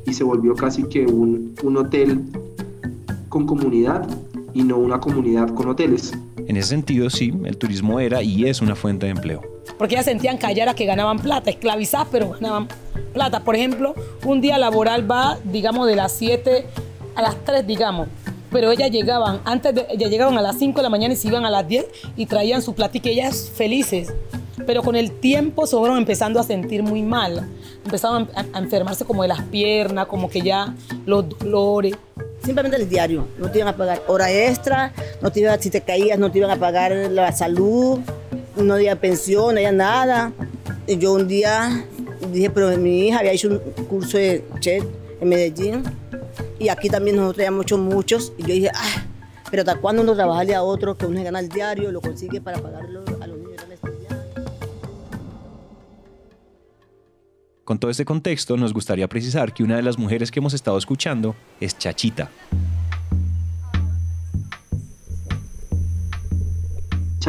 y 0.07 0.12
se 0.12 0.23
volvió 0.25 0.54
casi 0.54 0.85
que 0.85 1.04
un, 1.04 1.54
un 1.62 1.76
hotel 1.78 2.21
con 3.28 3.45
comunidad 3.47 4.07
y 4.54 4.62
no 4.62 4.76
una 4.78 5.00
comunidad 5.00 5.49
con 5.54 5.68
hoteles. 5.68 6.12
En 6.47 6.57
ese 6.57 6.68
sentido, 6.68 7.11
sí, 7.11 7.33
el 7.45 7.57
turismo 7.59 7.99
era 7.99 8.23
y 8.23 8.45
es 8.45 8.61
una 8.62 8.75
fuente 8.75 9.07
de 9.07 9.12
empleo. 9.12 9.57
Porque 9.78 9.94
ellas 9.94 10.04
sentían 10.04 10.37
callaras 10.37 10.75
que 10.75 10.85
ganaban 10.85 11.18
plata, 11.20 11.50
esclavizadas, 11.50 12.08
pero 12.11 12.30
ganaban 12.30 12.68
plata. 13.12 13.40
Por 13.40 13.54
ejemplo, 13.54 13.94
un 14.25 14.40
día 14.40 14.58
laboral 14.58 15.11
va, 15.11 15.38
digamos, 15.44 15.87
de 15.87 15.97
las 15.97 16.12
7 16.12 16.66
a 17.14 17.23
las 17.23 17.37
3, 17.44 17.66
digamos. 17.66 18.08
Pero 18.50 18.73
ellas 18.73 18.90
llegaban, 18.90 19.40
antes 19.44 19.75
de, 19.75 19.87
ellas 19.90 20.11
llegaban 20.11 20.37
a 20.38 20.42
las 20.42 20.58
5 20.58 20.78
de 20.78 20.82
la 20.82 20.88
mañana 20.88 21.14
y 21.14 21.16
se 21.16 21.28
iban 21.28 21.44
a 21.44 21.50
las 21.50 21.68
10 21.68 21.87
y 22.16 22.26
traían 22.26 22.62
su 22.62 22.75
platica, 22.75 23.08
ellas 23.08 23.50
felices. 23.54 24.12
Pero 24.66 24.82
con 24.82 24.97
el 24.97 25.12
tiempo 25.12 25.66
se 25.66 25.76
fueron 25.76 25.99
empezando 25.99 26.40
a 26.40 26.42
sentir 26.42 26.82
muy 26.82 27.02
mal. 27.02 27.49
Empezaban 27.85 28.28
a, 28.35 28.44
a 28.56 28.58
enfermarse 28.58 29.04
como 29.04 29.23
de 29.23 29.28
las 29.28 29.42
piernas, 29.42 30.06
como 30.06 30.28
que 30.28 30.40
ya 30.40 30.75
los 31.06 31.28
dolores. 31.28 31.94
simplemente 32.42 32.76
el 32.76 32.88
diario. 32.88 33.28
No 33.38 33.50
te 33.50 33.58
iban 33.58 33.68
a 33.68 33.76
pagar 33.76 34.02
hora 34.08 34.32
extra, 34.32 34.92
no 35.20 35.30
te 35.30 35.40
iban, 35.40 35.61
si 35.61 35.70
te 35.70 35.82
caías 35.82 36.18
no 36.18 36.30
te 36.30 36.38
iban 36.38 36.50
a 36.50 36.56
pagar 36.56 36.92
la 36.92 37.30
salud, 37.32 38.00
no 38.62 38.74
había 38.74 39.00
pensión, 39.00 39.54
no 39.54 39.58
había 39.58 39.72
nada. 39.72 40.32
Y 40.86 40.98
yo 40.98 41.12
un 41.12 41.28
día 41.28 41.84
dije, 42.32 42.50
pero 42.50 42.76
mi 42.76 43.08
hija 43.08 43.20
había 43.20 43.32
hecho 43.32 43.48
un 43.48 43.84
curso 43.86 44.18
de 44.18 44.44
chef 44.60 44.84
en 45.20 45.28
Medellín 45.28 45.82
y 46.58 46.68
aquí 46.68 46.88
también 46.88 47.16
nosotros 47.16 47.36
teníamos 47.36 47.58
muchos, 47.58 47.78
muchos. 47.78 48.32
Y 48.36 48.42
yo 48.42 48.54
dije, 48.54 48.70
ah, 48.74 49.04
pero 49.50 49.62
¿hasta 49.62 49.76
cuándo 49.76 50.02
uno 50.02 50.14
trabajarle 50.14 50.54
a 50.54 50.62
otro 50.62 50.96
que 50.96 51.06
uno 51.06 51.18
se 51.18 51.24
gana 51.24 51.40
el 51.40 51.48
diario, 51.48 51.92
lo 51.92 52.00
consigue 52.00 52.40
para 52.40 52.58
pagarlo 52.58 53.04
a 53.20 53.26
los 53.26 53.38
niños 53.38 53.62
que 53.64 53.72
a 53.72 53.74
estudiar? 53.74 54.24
Con 57.64 57.78
todo 57.78 57.90
este 57.90 58.04
contexto, 58.04 58.56
nos 58.56 58.72
gustaría 58.72 59.08
precisar 59.08 59.52
que 59.52 59.62
una 59.62 59.76
de 59.76 59.82
las 59.82 59.98
mujeres 59.98 60.30
que 60.30 60.40
hemos 60.40 60.54
estado 60.54 60.78
escuchando 60.78 61.36
es 61.60 61.76
Chachita. 61.78 62.30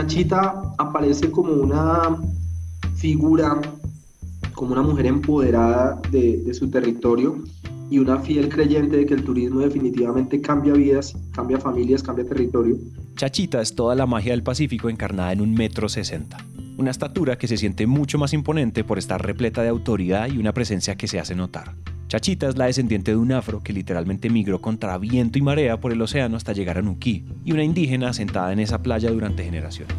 Chachita 0.10 0.60
aparece 0.80 1.30
como 1.30 1.54
una 1.54 2.18
figura, 2.96 3.62
como 4.56 4.72
una 4.72 4.82
mujer 4.82 5.06
empoderada 5.06 6.02
de, 6.10 6.38
de 6.38 6.54
su 6.56 6.68
territorio 6.72 7.44
y 7.92 8.00
una 8.00 8.20
fiel 8.20 8.50
creyente 8.50 8.98
de 8.98 9.06
que 9.06 9.14
el 9.14 9.24
turismo 9.24 9.60
definitivamente 9.60 10.42
cambia 10.42 10.74
vidas, 10.74 11.16
cambia 11.32 11.60
familias, 11.60 12.02
cambia 12.02 12.26
territorio. 12.26 12.76
Chachita 13.18 13.62
es 13.62 13.76
toda 13.76 13.94
la 13.94 14.08
magia 14.08 14.32
del 14.32 14.42
Pacífico 14.42 14.90
encarnada 14.90 15.32
en 15.32 15.42
un 15.42 15.54
metro 15.54 15.88
sesenta. 15.88 16.38
Una 16.80 16.90
estatura 16.90 17.38
que 17.38 17.48
se 17.48 17.58
siente 17.58 17.86
mucho 17.86 18.18
más 18.18 18.34
imponente 18.34 18.84
por 18.84 18.98
estar 18.98 19.24
repleta 19.24 19.62
de 19.62 19.70
autoridad 19.70 20.28
y 20.28 20.40
una 20.40 20.56
presencia 20.56 20.96
que 20.96 21.08
se 21.08 21.20
hace 21.20 21.36
notar. 21.36 21.76
Chachita 22.10 22.50
es 22.50 22.58
la 22.58 22.66
descendiente 22.66 23.12
de 23.12 23.18
un 23.18 23.32
afro 23.32 23.62
que 23.62 23.72
literalmente 23.72 24.32
migró 24.32 24.60
contra 24.60 24.98
viento 24.98 25.38
y 25.38 25.44
marea 25.44 25.80
por 25.80 25.92
el 25.92 26.02
océano 26.02 26.38
hasta 26.38 26.54
llegar 26.54 26.80
a 26.80 26.82
Nuquí, 26.82 27.24
y 27.46 27.52
una 27.52 27.64
indígena 27.64 28.10
asentada 28.10 28.52
en 28.52 28.60
esa 28.60 28.80
playa 28.82 29.12
durante 29.12 29.44
generaciones. 29.44 29.96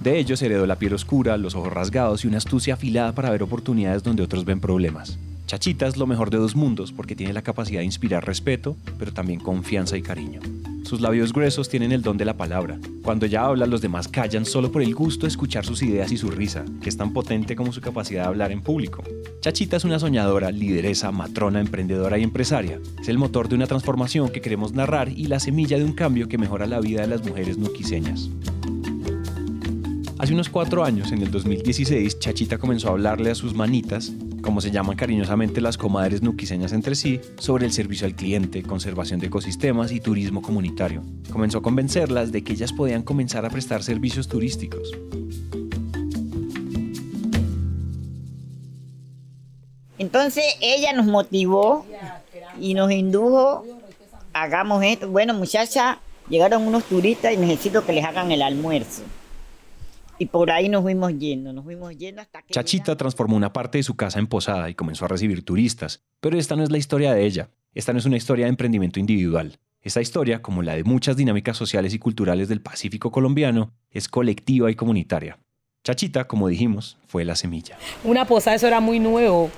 De 0.00 0.18
ellos 0.18 0.42
heredó 0.42 0.66
la 0.66 0.80
piel 0.80 0.94
oscura, 0.94 1.36
los 1.36 1.54
ojos 1.54 1.72
rasgados 1.72 2.24
y 2.24 2.26
una 2.26 2.38
astucia 2.38 2.74
afilada 2.74 3.12
para 3.12 3.30
ver 3.30 3.44
oportunidades 3.44 4.02
donde 4.02 4.24
otros 4.24 4.44
ven 4.44 4.58
problemas. 4.58 5.16
Chachita 5.46 5.86
es 5.86 5.96
lo 5.96 6.08
mejor 6.08 6.28
de 6.28 6.38
dos 6.38 6.56
mundos 6.56 6.90
porque 6.90 7.14
tiene 7.14 7.32
la 7.32 7.42
capacidad 7.42 7.78
de 7.78 7.84
inspirar 7.86 8.26
respeto, 8.26 8.76
pero 8.98 9.12
también 9.12 9.38
confianza 9.38 9.96
y 9.96 10.02
cariño. 10.02 10.40
Sus 10.84 11.00
labios 11.00 11.32
gruesos 11.32 11.70
tienen 11.70 11.92
el 11.92 12.02
don 12.02 12.18
de 12.18 12.26
la 12.26 12.36
palabra. 12.36 12.78
Cuando 13.02 13.24
ella 13.24 13.46
habla, 13.46 13.64
los 13.66 13.80
demás 13.80 14.06
callan 14.06 14.44
solo 14.44 14.70
por 14.70 14.82
el 14.82 14.94
gusto 14.94 15.22
de 15.22 15.30
escuchar 15.30 15.64
sus 15.64 15.82
ideas 15.82 16.12
y 16.12 16.18
su 16.18 16.30
risa, 16.30 16.62
que 16.82 16.90
es 16.90 16.96
tan 16.98 17.14
potente 17.14 17.56
como 17.56 17.72
su 17.72 17.80
capacidad 17.80 18.24
de 18.24 18.28
hablar 18.28 18.52
en 18.52 18.60
público. 18.60 19.02
Chachita 19.40 19.78
es 19.78 19.84
una 19.84 19.98
soñadora, 19.98 20.50
lideresa, 20.50 21.10
matrona, 21.10 21.60
emprendedora 21.60 22.18
y 22.18 22.22
empresaria. 22.22 22.80
Es 23.00 23.08
el 23.08 23.16
motor 23.16 23.48
de 23.48 23.54
una 23.54 23.66
transformación 23.66 24.28
que 24.28 24.42
queremos 24.42 24.74
narrar 24.74 25.08
y 25.08 25.26
la 25.26 25.40
semilla 25.40 25.78
de 25.78 25.84
un 25.84 25.94
cambio 25.94 26.28
que 26.28 26.36
mejora 26.36 26.66
la 26.66 26.80
vida 26.80 27.00
de 27.00 27.08
las 27.08 27.24
mujeres 27.26 27.56
nuquiseñas. 27.56 28.28
Hace 30.18 30.34
unos 30.34 30.50
cuatro 30.50 30.84
años, 30.84 31.12
en 31.12 31.22
el 31.22 31.30
2016, 31.30 32.18
Chachita 32.18 32.58
comenzó 32.58 32.88
a 32.88 32.92
hablarle 32.92 33.30
a 33.30 33.34
sus 33.34 33.54
manitas, 33.54 34.12
como 34.44 34.60
se 34.60 34.70
llaman 34.70 34.96
cariñosamente 34.96 35.62
las 35.62 35.78
comadres 35.78 36.22
nuquiseñas 36.22 36.72
entre 36.72 36.94
sí, 36.94 37.20
sobre 37.38 37.64
el 37.64 37.72
servicio 37.72 38.06
al 38.06 38.14
cliente, 38.14 38.62
conservación 38.62 39.18
de 39.18 39.28
ecosistemas 39.28 39.90
y 39.90 40.00
turismo 40.00 40.42
comunitario. 40.42 41.02
Comenzó 41.32 41.58
a 41.58 41.62
convencerlas 41.62 42.30
de 42.30 42.44
que 42.44 42.52
ellas 42.52 42.72
podían 42.72 43.02
comenzar 43.02 43.46
a 43.46 43.50
prestar 43.50 43.82
servicios 43.82 44.28
turísticos. 44.28 44.92
Entonces 49.98 50.44
ella 50.60 50.92
nos 50.92 51.06
motivó 51.06 51.86
y 52.60 52.74
nos 52.74 52.92
indujo, 52.92 53.64
hagamos 54.34 54.84
esto. 54.84 55.08
Bueno, 55.08 55.32
muchacha, 55.32 56.00
llegaron 56.28 56.66
unos 56.66 56.84
turistas 56.84 57.32
y 57.32 57.38
necesito 57.38 57.86
que 57.86 57.94
les 57.94 58.04
hagan 58.04 58.30
el 58.30 58.42
almuerzo. 58.42 59.02
Y 60.18 60.26
por 60.26 60.50
ahí 60.50 60.68
nos 60.68 60.82
fuimos 60.82 61.16
yendo, 61.18 61.52
nos 61.52 61.64
fuimos 61.64 61.96
yendo 61.96 62.22
hasta 62.22 62.42
que... 62.42 62.54
Chachita 62.54 62.96
transformó 62.96 63.36
una 63.36 63.52
parte 63.52 63.78
de 63.78 63.82
su 63.84 63.96
casa 63.96 64.18
en 64.18 64.26
posada 64.26 64.70
y 64.70 64.74
comenzó 64.74 65.04
a 65.04 65.08
recibir 65.08 65.44
turistas. 65.44 66.02
Pero 66.20 66.38
esta 66.38 66.54
no 66.54 66.62
es 66.62 66.70
la 66.70 66.78
historia 66.78 67.12
de 67.12 67.24
ella. 67.24 67.50
Esta 67.74 67.92
no 67.92 67.98
es 67.98 68.04
una 68.04 68.16
historia 68.16 68.46
de 68.46 68.50
emprendimiento 68.50 69.00
individual. 69.00 69.58
Esta 69.82 70.00
historia, 70.00 70.40
como 70.40 70.62
la 70.62 70.76
de 70.76 70.84
muchas 70.84 71.16
dinámicas 71.16 71.56
sociales 71.56 71.92
y 71.92 71.98
culturales 71.98 72.48
del 72.48 72.60
Pacífico 72.60 73.10
colombiano, 73.10 73.72
es 73.90 74.08
colectiva 74.08 74.70
y 74.70 74.76
comunitaria. 74.76 75.38
Chachita, 75.82 76.26
como 76.26 76.48
dijimos, 76.48 76.96
fue 77.06 77.24
la 77.24 77.36
semilla. 77.36 77.76
Una 78.04 78.24
posada, 78.24 78.56
eso 78.56 78.66
era 78.66 78.80
muy 78.80 79.00
nuevo. 79.00 79.50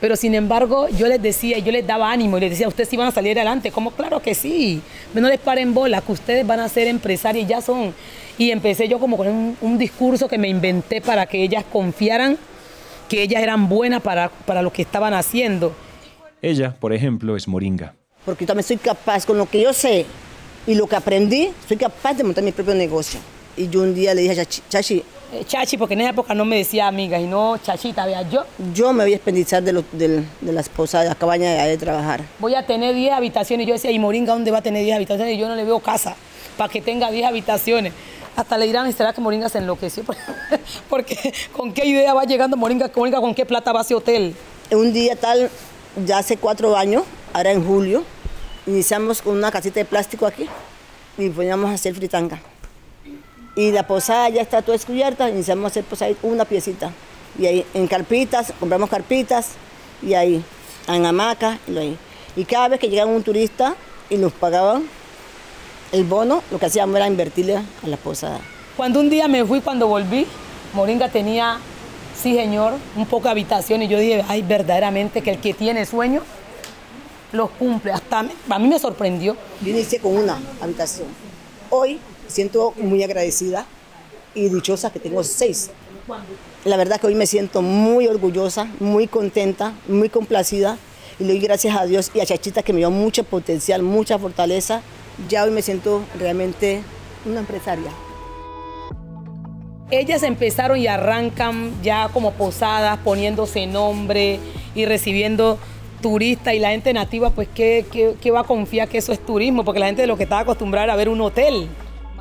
Pero 0.00 0.16
sin 0.16 0.34
embargo, 0.34 0.88
yo 0.88 1.06
les 1.06 1.20
decía, 1.20 1.58
yo 1.58 1.72
les 1.72 1.86
daba 1.86 2.10
ánimo 2.10 2.38
y 2.38 2.40
les 2.40 2.50
decía, 2.50 2.68
ustedes 2.68 2.88
sí 2.88 2.96
van 2.96 3.08
a 3.08 3.12
salir 3.12 3.36
adelante. 3.38 3.70
Como 3.70 3.90
claro 3.90 4.20
que 4.20 4.34
sí. 4.34 4.80
No 5.12 5.28
les 5.28 5.38
paren 5.38 5.74
bola, 5.74 6.00
que 6.00 6.12
ustedes 6.12 6.46
van 6.46 6.60
a 6.60 6.68
ser 6.68 6.86
empresarios 6.86 7.44
y 7.44 7.48
ya 7.48 7.60
son. 7.60 7.94
Y 8.38 8.50
empecé 8.50 8.88
yo 8.88 8.98
como 8.98 9.16
con 9.16 9.28
un, 9.28 9.56
un 9.60 9.76
discurso 9.76 10.26
que 10.26 10.38
me 10.38 10.48
inventé 10.48 11.00
para 11.00 11.26
que 11.26 11.42
ellas 11.42 11.64
confiaran 11.70 12.38
que 13.10 13.22
ellas 13.24 13.42
eran 13.42 13.68
buenas 13.68 14.00
para, 14.00 14.30
para 14.30 14.62
lo 14.62 14.72
que 14.72 14.82
estaban 14.82 15.12
haciendo. 15.12 15.74
Ella, 16.40 16.76
por 16.78 16.92
ejemplo, 16.92 17.36
es 17.36 17.48
moringa. 17.48 17.92
Porque 18.24 18.44
yo 18.44 18.46
también 18.46 18.64
soy 18.64 18.76
capaz, 18.76 19.26
con 19.26 19.36
lo 19.36 19.46
que 19.46 19.60
yo 19.60 19.72
sé 19.72 20.06
y 20.66 20.74
lo 20.74 20.86
que 20.86 20.94
aprendí, 20.94 21.50
soy 21.66 21.76
capaz 21.76 22.14
de 22.14 22.22
montar 22.22 22.44
mi 22.44 22.52
propio 22.52 22.74
negocio. 22.74 23.18
Y 23.56 23.68
yo 23.68 23.82
un 23.82 23.94
día 23.94 24.14
le 24.14 24.22
dije 24.22 24.40
a 24.40 24.44
Chachi, 24.44 24.62
Chachi, 24.68 25.02
Chachi, 25.46 25.76
porque 25.76 25.94
en 25.94 26.00
esa 26.02 26.10
época 26.10 26.34
no 26.34 26.44
me 26.44 26.56
decía 26.56 26.86
amiga, 26.88 27.18
y 27.20 27.26
no 27.26 27.56
Chachita, 27.58 28.04
vea, 28.06 28.22
yo 28.28 28.44
yo 28.74 28.92
me 28.92 29.04
voy 29.04 29.12
a 29.12 29.16
expendizar 29.16 29.62
de, 29.62 29.72
lo- 29.72 29.84
del- 29.92 30.24
de 30.40 30.52
las 30.52 30.68
posadas, 30.68 31.04
de 31.06 31.08
la 31.10 31.14
cabaña 31.14 31.50
de, 31.52 31.68
de 31.68 31.76
trabajar. 31.78 32.22
voy 32.38 32.54
a 32.54 32.66
tener 32.66 32.94
10 32.94 33.12
habitaciones. 33.12 33.64
Y 33.64 33.68
yo 33.68 33.74
decía, 33.74 33.90
¿y 33.90 33.98
Moringa 33.98 34.32
dónde 34.32 34.50
va 34.50 34.58
a 34.58 34.62
tener 34.62 34.82
10 34.84 34.96
habitaciones? 34.96 35.34
Y 35.34 35.38
yo 35.38 35.48
no 35.48 35.54
le 35.56 35.64
veo 35.64 35.78
casa 35.80 36.16
para 36.56 36.72
que 36.72 36.80
tenga 36.80 37.10
10 37.10 37.26
habitaciones. 37.26 37.92
Hasta 38.36 38.56
le 38.58 38.66
dirán, 38.66 38.92
¿será 38.92 39.12
que 39.12 39.20
Moringa 39.20 39.48
se 39.48 39.58
enloqueció? 39.58 40.02
Porque 40.88 41.16
¿con 41.52 41.72
qué 41.72 41.86
idea 41.86 42.12
va 42.14 42.24
llegando 42.24 42.56
Moringa? 42.56 42.90
Moringa 42.94 43.20
¿Con 43.20 43.34
qué 43.34 43.44
plata 43.46 43.72
va 43.72 43.80
a 43.80 43.82
ese 43.82 43.94
hotel? 43.94 44.34
Un 44.72 44.92
día 44.92 45.16
tal, 45.16 45.50
ya 46.06 46.18
hace 46.18 46.36
cuatro 46.36 46.76
años, 46.76 47.04
ahora 47.32 47.50
en 47.52 47.64
julio, 47.64 48.02
iniciamos 48.66 49.20
con 49.22 49.36
una 49.36 49.50
casita 49.50 49.80
de 49.80 49.84
plástico 49.84 50.26
aquí 50.26 50.46
y 51.18 51.28
poníamos 51.30 51.70
a 51.70 51.74
hacer 51.74 51.94
fritanga. 51.94 52.40
Y 53.56 53.72
la 53.72 53.86
posada 53.86 54.28
ya 54.28 54.42
está 54.42 54.62
toda 54.62 54.76
descubierta, 54.76 55.28
iniciamos 55.28 55.64
a 55.64 55.68
hacer 55.68 55.84
posada 55.84 56.12
una 56.22 56.44
piecita. 56.44 56.92
Y 57.38 57.46
ahí 57.46 57.66
en 57.74 57.86
carpitas, 57.86 58.52
compramos 58.58 58.88
carpitas 58.88 59.50
y 60.02 60.14
ahí, 60.14 60.42
en 60.88 61.06
hamaca 61.06 61.58
y 61.66 61.76
ahí. 61.76 61.98
Y 62.36 62.44
cada 62.44 62.68
vez 62.68 62.80
que 62.80 62.88
llegaba 62.88 63.10
un 63.10 63.22
turista 63.22 63.74
y 64.08 64.16
nos 64.16 64.32
pagaban 64.32 64.84
el 65.92 66.04
bono, 66.04 66.42
lo 66.50 66.58
que 66.58 66.66
hacíamos 66.66 66.96
era 66.96 67.06
invertirle 67.06 67.56
a 67.56 67.86
la 67.86 67.96
posada. 67.96 68.40
Cuando 68.76 69.00
un 69.00 69.10
día 69.10 69.26
me 69.28 69.44
fui, 69.44 69.60
cuando 69.60 69.88
volví, 69.88 70.26
Moringa 70.72 71.08
tenía, 71.08 71.58
sí 72.20 72.34
señor, 72.34 72.74
un 72.96 73.06
poco 73.06 73.24
de 73.24 73.30
habitación. 73.30 73.82
Y 73.82 73.88
yo 73.88 73.98
dije, 73.98 74.24
ay, 74.28 74.42
verdaderamente 74.42 75.22
que 75.22 75.32
el 75.32 75.38
que 75.38 75.54
tiene 75.54 75.84
sueños 75.86 76.22
los 77.32 77.50
cumple. 77.50 77.92
Hasta 77.92 78.20
a 78.20 78.58
mí 78.58 78.68
me 78.68 78.78
sorprendió. 78.78 79.36
Yo 79.60 79.70
inicié 79.70 79.98
con 79.98 80.16
una 80.16 80.38
habitación. 80.60 81.08
Hoy 81.70 81.98
siento 82.30 82.72
muy 82.76 83.02
agradecida 83.02 83.66
y 84.34 84.48
dichosa 84.48 84.90
que 84.90 85.00
tengo 85.00 85.22
seis. 85.24 85.70
La 86.64 86.76
verdad 86.76 87.00
que 87.00 87.06
hoy 87.06 87.14
me 87.14 87.26
siento 87.26 87.62
muy 87.62 88.06
orgullosa, 88.06 88.68
muy 88.80 89.06
contenta, 89.06 89.74
muy 89.88 90.08
complacida 90.08 90.78
y 91.18 91.24
le 91.24 91.30
doy 91.30 91.40
gracias 91.40 91.76
a 91.76 91.84
Dios 91.84 92.10
y 92.14 92.20
a 92.20 92.26
Chachita 92.26 92.62
que 92.62 92.72
me 92.72 92.78
dio 92.78 92.90
mucho 92.90 93.24
potencial, 93.24 93.82
mucha 93.82 94.18
fortaleza. 94.18 94.82
Ya 95.28 95.44
hoy 95.44 95.50
me 95.50 95.62
siento 95.62 96.02
realmente 96.18 96.82
una 97.26 97.40
empresaria. 97.40 97.90
Ellas 99.90 100.22
empezaron 100.22 100.78
y 100.78 100.86
arrancan 100.86 101.72
ya 101.82 102.08
como 102.12 102.32
posadas, 102.32 102.98
poniéndose 102.98 103.66
nombre 103.66 104.38
y 104.74 104.84
recibiendo 104.84 105.58
turistas 106.00 106.54
y 106.54 106.58
la 106.58 106.70
gente 106.70 106.92
nativa, 106.92 107.30
pues, 107.30 107.48
¿qué, 107.54 107.84
qué, 107.90 108.14
qué 108.20 108.30
va 108.30 108.40
a 108.40 108.44
confiar 108.44 108.88
que 108.88 108.98
eso 108.98 109.12
es 109.12 109.18
turismo? 109.18 109.64
Porque 109.64 109.80
la 109.80 109.86
gente 109.86 110.02
de 110.02 110.08
lo 110.08 110.16
que 110.16 110.22
estaba 110.22 110.42
acostumbrada 110.42 110.84
era 110.84 110.96
ver 110.96 111.08
un 111.08 111.20
hotel. 111.20 111.68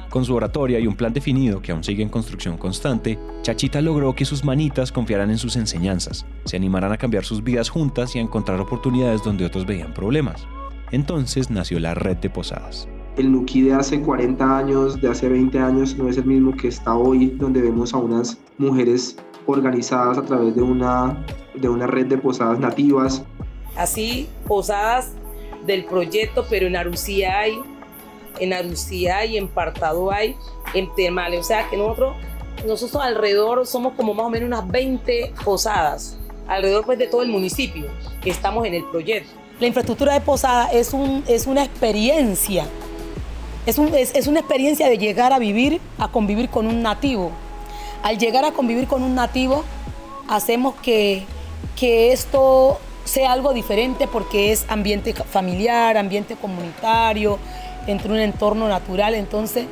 Con 0.09 0.25
su 0.25 0.33
oratoria 0.33 0.79
y 0.79 0.87
un 0.87 0.95
plan 0.95 1.13
definido 1.13 1.61
que 1.61 1.71
aún 1.71 1.83
sigue 1.83 2.01
en 2.01 2.09
construcción 2.09 2.57
constante, 2.57 3.19
Chachita 3.43 3.79
logró 3.79 4.15
que 4.15 4.25
sus 4.25 4.43
manitas 4.43 4.91
confiaran 4.91 5.29
en 5.29 5.37
sus 5.37 5.55
enseñanzas, 5.55 6.25
se 6.45 6.57
animaran 6.57 6.91
a 6.91 6.97
cambiar 6.97 7.23
sus 7.23 7.43
vidas 7.43 7.69
juntas 7.69 8.15
y 8.15 8.19
a 8.19 8.21
encontrar 8.23 8.59
oportunidades 8.59 9.23
donde 9.23 9.45
otros 9.45 9.67
veían 9.67 9.93
problemas. 9.93 10.47
Entonces 10.91 11.51
nació 11.51 11.79
la 11.79 11.93
red 11.93 12.17
de 12.17 12.31
posadas. 12.31 12.87
El 13.17 13.31
Nuki 13.31 13.61
de 13.61 13.73
hace 13.73 14.01
40 14.01 14.57
años, 14.57 14.99
de 14.99 15.09
hace 15.09 15.29
20 15.29 15.59
años, 15.59 15.95
no 15.95 16.09
es 16.09 16.17
el 16.17 16.25
mismo 16.25 16.55
que 16.57 16.69
está 16.69 16.95
hoy, 16.95 17.27
donde 17.37 17.61
vemos 17.61 17.93
a 17.93 17.97
unas 17.97 18.39
mujeres 18.57 19.15
organizadas 19.45 20.17
a 20.17 20.23
través 20.23 20.55
de 20.55 20.63
una, 20.63 21.23
de 21.53 21.69
una 21.69 21.85
red 21.85 22.07
de 22.07 22.17
posadas 22.17 22.59
nativas. 22.59 23.23
Así, 23.75 24.27
posadas 24.47 25.13
del 25.67 25.85
proyecto, 25.85 26.45
pero 26.49 26.65
en 26.65 26.75
Arucía 26.75 27.39
hay, 27.39 27.59
en 28.39 28.53
Arucía 28.53 29.17
hay, 29.17 29.37
en 29.37 29.47
Partado 29.47 30.11
hay, 30.11 30.35
en 30.73 30.93
Termales. 30.95 31.39
O 31.39 31.43
sea 31.43 31.69
que 31.69 31.77
nosotros, 31.77 32.15
nosotros 32.65 33.01
alrededor 33.03 33.65
somos 33.67 33.93
como 33.93 34.13
más 34.13 34.25
o 34.25 34.29
menos 34.29 34.47
unas 34.47 34.67
20 34.67 35.33
posadas, 35.43 36.17
alrededor 36.47 36.85
pues 36.85 36.97
de 36.97 37.07
todo 37.07 37.21
el 37.23 37.29
municipio 37.29 37.87
que 38.21 38.29
estamos 38.29 38.65
en 38.65 38.73
el 38.75 38.83
proyecto. 38.85 39.31
La 39.59 39.67
infraestructura 39.67 40.13
de 40.13 40.21
Posada 40.21 40.71
es, 40.71 40.93
un, 40.93 41.23
es 41.27 41.45
una 41.45 41.63
experiencia. 41.63 42.65
Es, 43.65 43.77
un- 43.77 43.93
es- 43.93 44.15
es 44.15 44.27
una 44.27 44.39
experiencia 44.39 44.87
de 44.87 44.97
llegar 44.97 45.33
a 45.33 45.39
vivir, 45.39 45.81
a 45.97 46.07
convivir 46.07 46.49
con 46.49 46.65
un 46.65 46.81
nativo. 46.81 47.31
Al 48.03 48.17
llegar 48.17 48.45
a 48.45 48.51
convivir 48.51 48.87
con 48.87 49.03
un 49.03 49.15
nativo, 49.15 49.63
hacemos 50.29 50.75
que, 50.75 51.25
que 51.75 52.13
esto 52.13 52.79
sea 53.03 53.33
algo 53.33 53.51
diferente 53.53 54.07
porque 54.07 54.51
es 54.53 54.65
ambiente 54.69 55.13
familiar, 55.13 55.97
ambiente 55.97 56.35
comunitario, 56.35 57.37
entre 57.91 58.11
un 58.11 58.19
entorno 58.19 58.67
natural. 58.67 59.15
Entonces, 59.15 59.65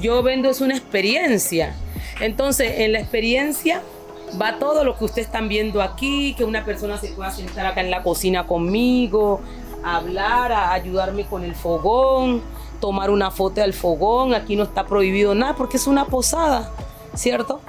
yo 0.00 0.22
vendo 0.22 0.48
es 0.48 0.60
una 0.60 0.76
experiencia. 0.76 1.74
Entonces, 2.20 2.80
en 2.80 2.92
la 2.92 3.00
experiencia 3.00 3.82
va 4.40 4.58
todo 4.58 4.84
lo 4.84 4.96
que 4.96 5.04
ustedes 5.04 5.26
están 5.26 5.48
viendo 5.48 5.82
aquí, 5.82 6.34
que 6.34 6.44
una 6.44 6.64
persona 6.64 6.98
se 6.98 7.08
pueda 7.08 7.30
sentar 7.30 7.66
acá 7.66 7.80
en 7.80 7.90
la 7.90 8.02
cocina 8.02 8.46
conmigo, 8.46 9.40
hablar, 9.84 10.52
a 10.52 10.72
ayudarme 10.72 11.24
con 11.24 11.44
el 11.44 11.54
fogón, 11.54 12.42
tomar 12.80 13.10
una 13.10 13.30
foto 13.30 13.60
del 13.60 13.72
fogón. 13.72 14.34
Aquí 14.34 14.56
no 14.56 14.64
está 14.64 14.86
prohibido 14.86 15.34
nada 15.34 15.54
porque 15.54 15.76
es 15.76 15.86
una 15.86 16.06
posada, 16.06 16.70
¿cierto? 17.14 17.60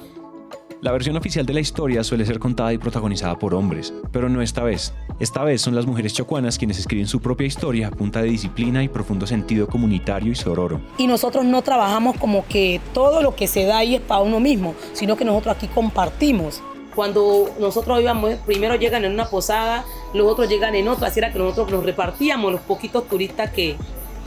La 0.84 0.92
versión 0.92 1.16
oficial 1.16 1.46
de 1.46 1.54
la 1.54 1.62
historia 1.62 2.04
suele 2.04 2.26
ser 2.26 2.40
contada 2.40 2.74
y 2.74 2.78
protagonizada 2.78 3.40
por 3.40 3.56
hombres, 3.56 3.94
pero 4.12 4.28
no 4.28 4.42
esta 4.42 4.64
vez. 4.64 4.94
Esta 5.18 5.42
vez 5.42 5.62
son 5.62 5.76
las 5.76 5.86
mujeres 5.86 6.14
chocuanas 6.14 6.58
quienes 6.58 6.78
escriben 6.78 7.08
su 7.08 7.22
propia 7.22 7.48
historia 7.48 7.88
a 7.88 7.92
punta 7.92 8.22
de 8.22 8.28
disciplina 8.28 8.84
y 8.84 8.90
profundo 8.90 9.26
sentido 9.26 9.66
comunitario 9.66 10.34
y 10.34 10.36
sororo. 10.36 10.82
Y 10.98 11.08
nosotros 11.08 11.46
no 11.46 11.62
trabajamos 11.62 12.18
como 12.18 12.46
que 12.48 12.82
todo 12.94 13.22
lo 13.22 13.34
que 13.34 13.48
se 13.48 13.64
da 13.64 13.78
ahí 13.78 13.96
es 13.96 14.02
para 14.02 14.24
uno 14.24 14.42
mismo, 14.42 14.76
sino 14.92 15.16
que 15.16 15.24
nosotros 15.24 15.56
aquí 15.56 15.70
compartimos. 15.70 16.62
Cuando 16.94 17.50
nosotros 17.62 18.02
íbamos, 18.02 18.34
primero 18.46 18.76
llegan 18.76 19.06
en 19.06 19.14
una 19.14 19.30
posada, 19.30 19.86
los 20.14 20.28
otros 20.30 20.50
llegan 20.50 20.76
en 20.76 20.90
otra, 20.90 21.08
así 21.08 21.20
era 21.20 21.32
que 21.32 21.40
nosotros 21.40 21.72
nos 21.72 21.86
repartíamos 21.86 22.52
los 22.52 22.60
poquitos 22.60 23.08
turistas 23.08 23.52
que, 23.52 23.78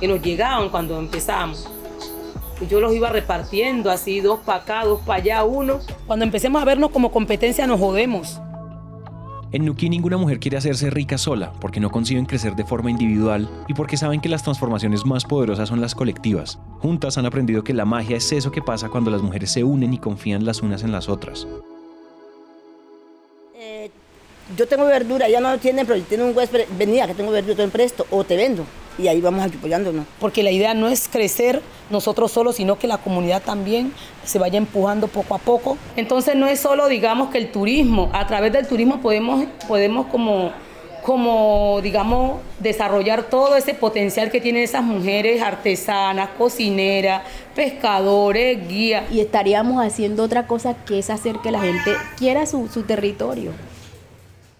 que 0.01 0.09
nos 0.09 0.23
llegaban 0.23 0.71
cuando 0.71 0.99
empezábamos. 0.99 1.69
Y 2.61 2.67
yo 2.69 2.81
los 2.81 2.95
iba 2.95 3.11
repartiendo 3.11 3.91
así, 3.91 4.21
dos 4.21 4.41
para 4.41 4.63
acá, 4.63 4.85
dos 4.85 5.01
para 5.03 5.21
allá, 5.21 5.45
uno. 5.45 5.81
Cuando 6.07 6.25
empecemos 6.25 6.61
a 6.63 6.65
vernos 6.65 6.91
como 6.91 7.13
competencia 7.13 7.67
nos 7.67 7.79
jodemos. 7.79 8.41
En 9.53 9.65
Nuki 9.65 9.89
ninguna 9.89 10.17
mujer 10.17 10.41
quiere 10.41 10.57
hacerse 10.57 10.91
rica 10.91 11.19
sola, 11.19 11.53
porque 11.61 11.81
no 11.81 11.91
conciben 11.91 12.27
crecer 12.27 12.57
de 12.57 12.65
forma 12.65 12.91
individual 12.91 13.49
y 13.69 13.75
porque 13.75 13.97
saben 13.97 14.21
que 14.21 14.29
las 14.29 14.43
transformaciones 14.43 15.07
más 15.07 15.25
poderosas 15.25 15.69
son 15.69 15.81
las 15.81 15.95
colectivas. 15.95 16.59
Juntas 16.81 17.17
han 17.17 17.27
aprendido 17.27 17.63
que 17.63 17.73
la 17.73 17.85
magia 17.85 18.17
es 18.17 18.33
eso 18.33 18.51
que 18.51 18.61
pasa 18.61 18.89
cuando 18.89 19.11
las 19.11 19.23
mujeres 19.23 19.51
se 19.51 19.63
unen 19.63 19.95
y 19.95 19.99
confían 19.99 20.45
las 20.45 20.63
unas 20.63 20.83
en 20.83 20.93
las 20.93 21.09
otras. 21.09 21.47
Eh, 23.55 23.91
yo 24.57 24.67
tengo 24.67 24.85
verdura, 24.85 25.29
ya 25.29 25.41
no 25.41 25.57
tienen, 25.59 25.87
pero 25.87 26.03
tiene 26.03 26.25
un 26.25 26.37
huésped, 26.37 26.67
venía 26.77 27.07
que 27.07 27.15
tengo 27.15 27.31
verdura, 27.31 27.57
te 27.57 27.69
presto 27.69 28.07
o 28.11 28.25
te 28.25 28.37
vendo. 28.37 28.65
Y 28.99 29.09
ahí 29.09 29.21
vamos 29.21 29.45
apoyándonos. 29.45 30.07
Porque 30.19 30.43
la 30.43 30.51
idea 30.51 30.75
no 30.75 30.89
es 30.89 31.09
crecer 31.09 31.61
nosotros 31.91 32.33
solos, 32.33 32.57
sino 32.57 32.79
que 32.79 32.87
la 32.87 32.99
comunidad 32.99 33.43
también 33.43 33.93
se 34.25 34.39
vaya 34.39 34.59
empujando 34.59 35.09
poco 35.09 35.35
a 35.35 35.39
poco. 35.39 35.77
Entonces 35.97 36.35
no 36.35 36.47
es 36.47 36.61
solo, 36.61 36.89
digamos, 36.89 37.31
que 37.31 37.39
el 37.39 37.53
turismo, 37.53 38.11
a 38.13 38.27
través 38.27 38.53
del 38.53 38.67
turismo 38.67 39.01
podemos, 39.01 39.45
podemos 39.69 40.07
como, 40.07 40.51
como, 41.03 41.81
digamos, 41.83 42.41
desarrollar 42.59 43.25
todo 43.25 43.55
ese 43.57 43.75
potencial 43.75 44.31
que 44.31 44.41
tienen 44.41 44.63
esas 44.63 44.83
mujeres 44.83 45.43
artesanas, 45.43 46.31
cocineras, 46.39 47.23
pescadores, 47.55 48.67
guías. 48.67 49.05
Y 49.13 49.21
estaríamos 49.21 49.85
haciendo 49.85 50.23
otra 50.23 50.47
cosa 50.47 50.75
que 50.75 50.99
es 50.99 51.11
hacer 51.11 51.37
que 51.43 51.51
la 51.51 51.61
gente 51.61 51.93
quiera 52.17 52.47
su, 52.47 52.69
su 52.69 52.83
territorio. 52.83 53.53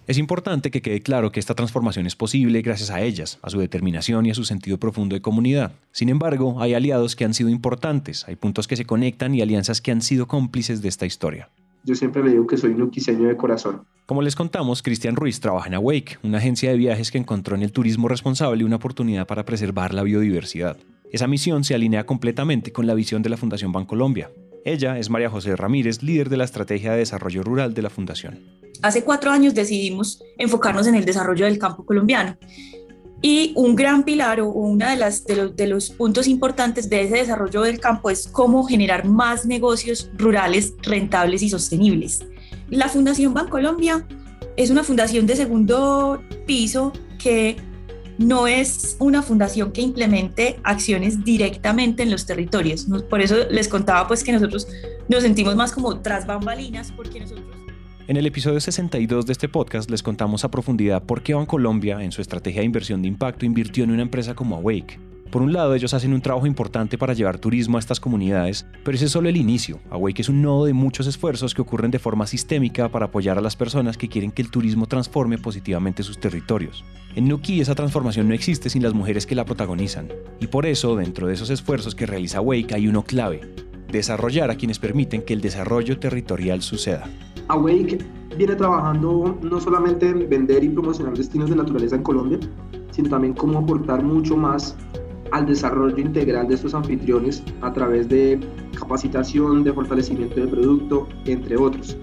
Es 0.07 0.17
importante 0.17 0.71
que 0.71 0.81
quede 0.81 1.01
claro 1.01 1.33
que 1.33 1.39
esta 1.41 1.53
transformación 1.53 2.07
es 2.07 2.15
posible 2.15 2.61
gracias 2.61 2.91
a 2.91 3.01
ellas, 3.01 3.39
a 3.41 3.49
su 3.49 3.59
determinación 3.59 4.25
y 4.25 4.31
a 4.31 4.35
su 4.35 4.45
sentido 4.45 4.77
profundo 4.77 5.15
de 5.15 5.21
comunidad. 5.21 5.73
Sin 5.91 6.07
embargo, 6.07 6.61
hay 6.61 6.75
aliados 6.75 7.17
que 7.17 7.25
han 7.25 7.33
sido 7.33 7.49
importantes, 7.49 8.25
hay 8.25 8.37
puntos 8.37 8.69
que 8.69 8.77
se 8.77 8.85
conectan 8.85 9.35
y 9.35 9.41
alianzas 9.41 9.81
que 9.81 9.91
han 9.91 10.01
sido 10.01 10.25
cómplices 10.25 10.81
de 10.81 10.87
esta 10.87 11.05
historia. 11.05 11.49
Yo 11.83 11.93
siempre 11.93 12.23
le 12.23 12.31
digo 12.31 12.47
que 12.47 12.55
soy 12.55 12.73
nuquiseño 12.73 13.27
de 13.27 13.35
corazón. 13.35 13.81
Como 14.05 14.21
les 14.21 14.37
contamos, 14.37 14.81
Cristian 14.81 15.17
Ruiz 15.17 15.41
trabaja 15.41 15.67
en 15.67 15.73
Awake, 15.73 16.19
una 16.23 16.37
agencia 16.37 16.71
de 16.71 16.77
viajes 16.77 17.11
que 17.11 17.17
encontró 17.17 17.57
en 17.57 17.63
el 17.63 17.73
turismo 17.73 18.07
responsable 18.07 18.63
una 18.63 18.77
oportunidad 18.77 19.27
para 19.27 19.43
preservar 19.43 19.93
la 19.93 20.03
biodiversidad. 20.03 20.77
Esa 21.11 21.27
misión 21.27 21.65
se 21.65 21.75
alinea 21.75 22.05
completamente 22.05 22.71
con 22.71 22.87
la 22.87 22.93
visión 22.93 23.23
de 23.23 23.29
la 23.29 23.35
Fundación 23.35 23.73
Bancolombia. 23.73 24.29
Ella 24.65 24.97
es 24.97 25.09
María 25.09 25.29
José 25.29 25.55
Ramírez, 25.55 26.03
líder 26.03 26.29
de 26.29 26.37
la 26.37 26.43
Estrategia 26.43 26.91
de 26.91 26.99
Desarrollo 26.99 27.43
Rural 27.43 27.73
de 27.73 27.81
la 27.81 27.89
Fundación. 27.89 28.39
Hace 28.81 29.03
cuatro 29.03 29.31
años 29.31 29.53
decidimos 29.53 30.21
enfocarnos 30.37 30.87
en 30.87 30.95
el 30.95 31.05
desarrollo 31.05 31.45
del 31.45 31.57
campo 31.57 31.85
colombiano. 31.85 32.37
Y 33.21 33.53
un 33.55 33.75
gran 33.75 34.03
pilar 34.03 34.39
o 34.41 34.49
una 34.49 34.91
de, 34.91 34.97
las, 34.97 35.25
de, 35.25 35.35
los, 35.35 35.55
de 35.55 35.67
los 35.67 35.89
puntos 35.89 36.27
importantes 36.27 36.87
de 36.89 37.01
ese 37.01 37.15
desarrollo 37.15 37.61
del 37.63 37.79
campo 37.79 38.11
es 38.11 38.27
cómo 38.27 38.63
generar 38.65 39.05
más 39.05 39.45
negocios 39.45 40.11
rurales 40.15 40.73
rentables 40.83 41.41
y 41.41 41.49
sostenibles. 41.49 42.23
La 42.69 42.89
Fundación 42.89 43.33
Bancolombia 43.33 44.05
es 44.55 44.69
una 44.69 44.83
fundación 44.83 45.25
de 45.25 45.35
segundo 45.35 46.21
piso 46.45 46.93
que 47.17 47.57
no 48.17 48.47
es 48.47 48.97
una 48.99 49.21
fundación 49.21 49.71
que 49.71 49.81
implemente 49.81 50.59
acciones 50.63 51.23
directamente 51.23 52.03
en 52.03 52.11
los 52.11 52.25
territorios. 52.25 52.87
Por 53.09 53.21
eso 53.21 53.35
les 53.49 53.67
contaba 53.67 54.07
pues 54.07 54.23
que 54.23 54.31
nosotros 54.31 54.67
nos 55.07 55.23
sentimos 55.23 55.55
más 55.55 55.71
como 55.71 55.99
tras 55.99 56.25
bambalinas 56.25 56.91
porque 56.91 57.19
nosotros 57.19 57.45
En 58.07 58.17
el 58.17 58.25
episodio 58.25 58.59
62 58.59 59.25
de 59.25 59.31
este 59.33 59.49
podcast 59.49 59.89
les 59.89 60.01
contamos 60.01 60.43
a 60.43 60.51
profundidad 60.51 61.03
por 61.03 61.21
qué 61.21 61.33
Bancolombia, 61.33 62.03
en 62.03 62.11
su 62.11 62.21
estrategia 62.21 62.61
de 62.61 62.65
inversión 62.65 63.01
de 63.01 63.07
impacto, 63.07 63.45
invirtió 63.45 63.83
en 63.83 63.91
una 63.91 64.01
empresa 64.01 64.33
como 64.33 64.55
Awake. 64.57 64.99
Por 65.31 65.41
un 65.41 65.51
lado, 65.51 65.75
ellos 65.75 65.93
hacen 65.93 66.13
un 66.13 66.21
trabajo 66.21 66.47
importante 66.47 66.97
para 66.97 67.13
llevar 67.13 67.37
turismo 67.37 67.75
a 67.75 67.79
estas 67.81 67.99
comunidades, 67.99 68.65
pero 68.85 68.95
ese 68.95 69.05
es 69.05 69.11
solo 69.11 69.27
el 69.27 69.35
inicio. 69.35 69.79
Awake 69.89 70.21
es 70.21 70.29
un 70.29 70.41
nodo 70.41 70.65
de 70.65 70.73
muchos 70.73 71.05
esfuerzos 71.05 71.53
que 71.53 71.61
ocurren 71.61 71.91
de 71.91 71.99
forma 71.99 72.25
sistémica 72.25 72.89
para 72.89 73.07
apoyar 73.07 73.37
a 73.37 73.41
las 73.41 73.57
personas 73.57 73.97
que 73.97 74.07
quieren 74.07 74.31
que 74.31 74.41
el 74.41 74.51
turismo 74.51 74.85
transforme 74.85 75.37
positivamente 75.37 76.03
sus 76.03 76.17
territorios. 76.17 76.85
En 77.15 77.27
Nuki 77.27 77.59
esa 77.59 77.75
transformación 77.75 78.29
no 78.29 78.33
existe 78.33 78.69
sin 78.69 78.83
las 78.83 78.93
mujeres 78.93 79.25
que 79.25 79.35
la 79.35 79.43
protagonizan, 79.43 80.07
y 80.39 80.47
por 80.47 80.65
eso, 80.65 80.95
dentro 80.95 81.27
de 81.27 81.33
esos 81.33 81.49
esfuerzos 81.49 81.93
que 81.93 82.05
realiza 82.05 82.37
Awake 82.37 82.73
hay 82.73 82.87
uno 82.87 83.03
clave, 83.03 83.41
desarrollar 83.91 84.49
a 84.49 84.55
quienes 84.55 84.79
permiten 84.79 85.23
que 85.23 85.33
el 85.33 85.41
desarrollo 85.41 85.99
territorial 85.99 86.61
suceda. 86.61 87.03
Awake 87.49 87.97
viene 88.37 88.55
trabajando 88.55 89.37
no 89.41 89.59
solamente 89.59 90.07
en 90.07 90.29
vender 90.29 90.63
y 90.63 90.69
promocionar 90.69 91.17
destinos 91.17 91.49
de 91.49 91.57
naturaleza 91.57 91.95
en 91.95 92.03
Colombia, 92.03 92.39
sino 92.91 93.09
también 93.09 93.33
cómo 93.33 93.59
aportar 93.59 94.03
mucho 94.03 94.37
más 94.37 94.77
al 95.31 95.45
desarrollo 95.45 95.97
integral 95.97 96.47
de 96.47 96.55
estos 96.55 96.73
anfitriones 96.73 97.43
a 97.61 97.71
través 97.73 98.07
de 98.09 98.39
capacitación, 98.77 99.63
de 99.63 99.73
fortalecimiento 99.73 100.39
de 100.39 100.47
producto, 100.47 101.07
entre 101.25 101.57
otros. 101.57 101.97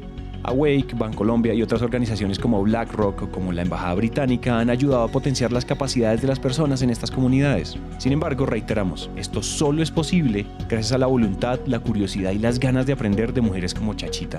Awake, 0.45 0.95
Bancolombia 0.97 1.55
y 1.55 1.63
otras 1.63 1.81
organizaciones 1.81 2.39
como 2.39 2.63
BlackRock 2.63 3.23
o 3.23 3.31
como 3.31 3.53
la 3.53 3.63
Embajada 3.63 3.95
Británica 3.95 4.59
han 4.59 4.69
ayudado 4.69 5.05
a 5.05 5.09
potenciar 5.09 5.53
las 5.53 5.65
capacidades 5.65 6.21
de 6.21 6.29
las 6.29 6.39
personas 6.39 6.83
en 6.83 6.91
estas 6.91 7.11
comunidades. 7.11 7.79
Sin 7.99 8.13
embargo, 8.13 8.45
reiteramos, 8.45 9.11
esto 9.17 9.43
solo 9.43 9.83
es 9.83 9.91
posible 9.91 10.47
gracias 10.69 10.93
a 10.93 10.99
la 10.99 11.07
voluntad, 11.07 11.61
la 11.67 11.79
curiosidad 11.79 12.33
y 12.33 12.39
las 12.39 12.61
ganas 12.61 12.85
de 12.85 12.93
aprender 12.93 13.33
de 13.33 13.41
mujeres 13.41 13.73
como 13.73 13.95
Chachita. 13.95 14.39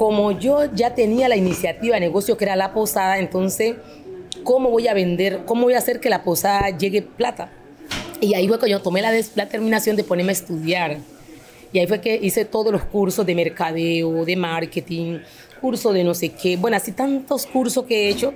como 0.00 0.32
yo 0.32 0.64
ya 0.74 0.94
tenía 0.94 1.28
la 1.28 1.36
iniciativa 1.36 1.96
de 1.96 2.00
negocio 2.00 2.38
que 2.38 2.44
era 2.46 2.56
la 2.56 2.72
posada, 2.72 3.18
entonces, 3.18 3.76
¿cómo 4.44 4.70
voy 4.70 4.88
a 4.88 4.94
vender? 4.94 5.40
¿Cómo 5.46 5.62
voy 5.62 5.74
a 5.74 5.78
hacer 5.78 6.00
que 6.00 6.10
la 6.10 6.22
posada 6.22 6.70
llegue 6.76 7.02
plata? 7.02 7.50
Y 8.20 8.34
ahí 8.34 8.46
fue 8.48 8.58
que 8.58 8.68
yo 8.68 8.80
tomé 8.80 9.00
la, 9.02 9.10
determinación 9.12 9.96
de 9.96 10.04
ponerme 10.04 10.30
a 10.30 10.34
estudiar. 10.34 10.98
Y 11.72 11.78
ahí 11.78 11.86
fue 11.86 12.00
que 12.00 12.18
hice 12.20 12.44
todos 12.44 12.72
los 12.72 12.84
cursos 12.84 13.24
de 13.24 13.34
mercadeo, 13.34 14.24
de 14.24 14.36
marketing, 14.36 15.20
curso 15.60 15.92
de 15.92 16.04
no 16.04 16.14
sé 16.14 16.30
qué. 16.30 16.56
Bueno, 16.56 16.76
así 16.76 16.92
tantos 16.92 17.46
cursos 17.46 17.84
que 17.84 18.06
he 18.06 18.08
hecho. 18.10 18.34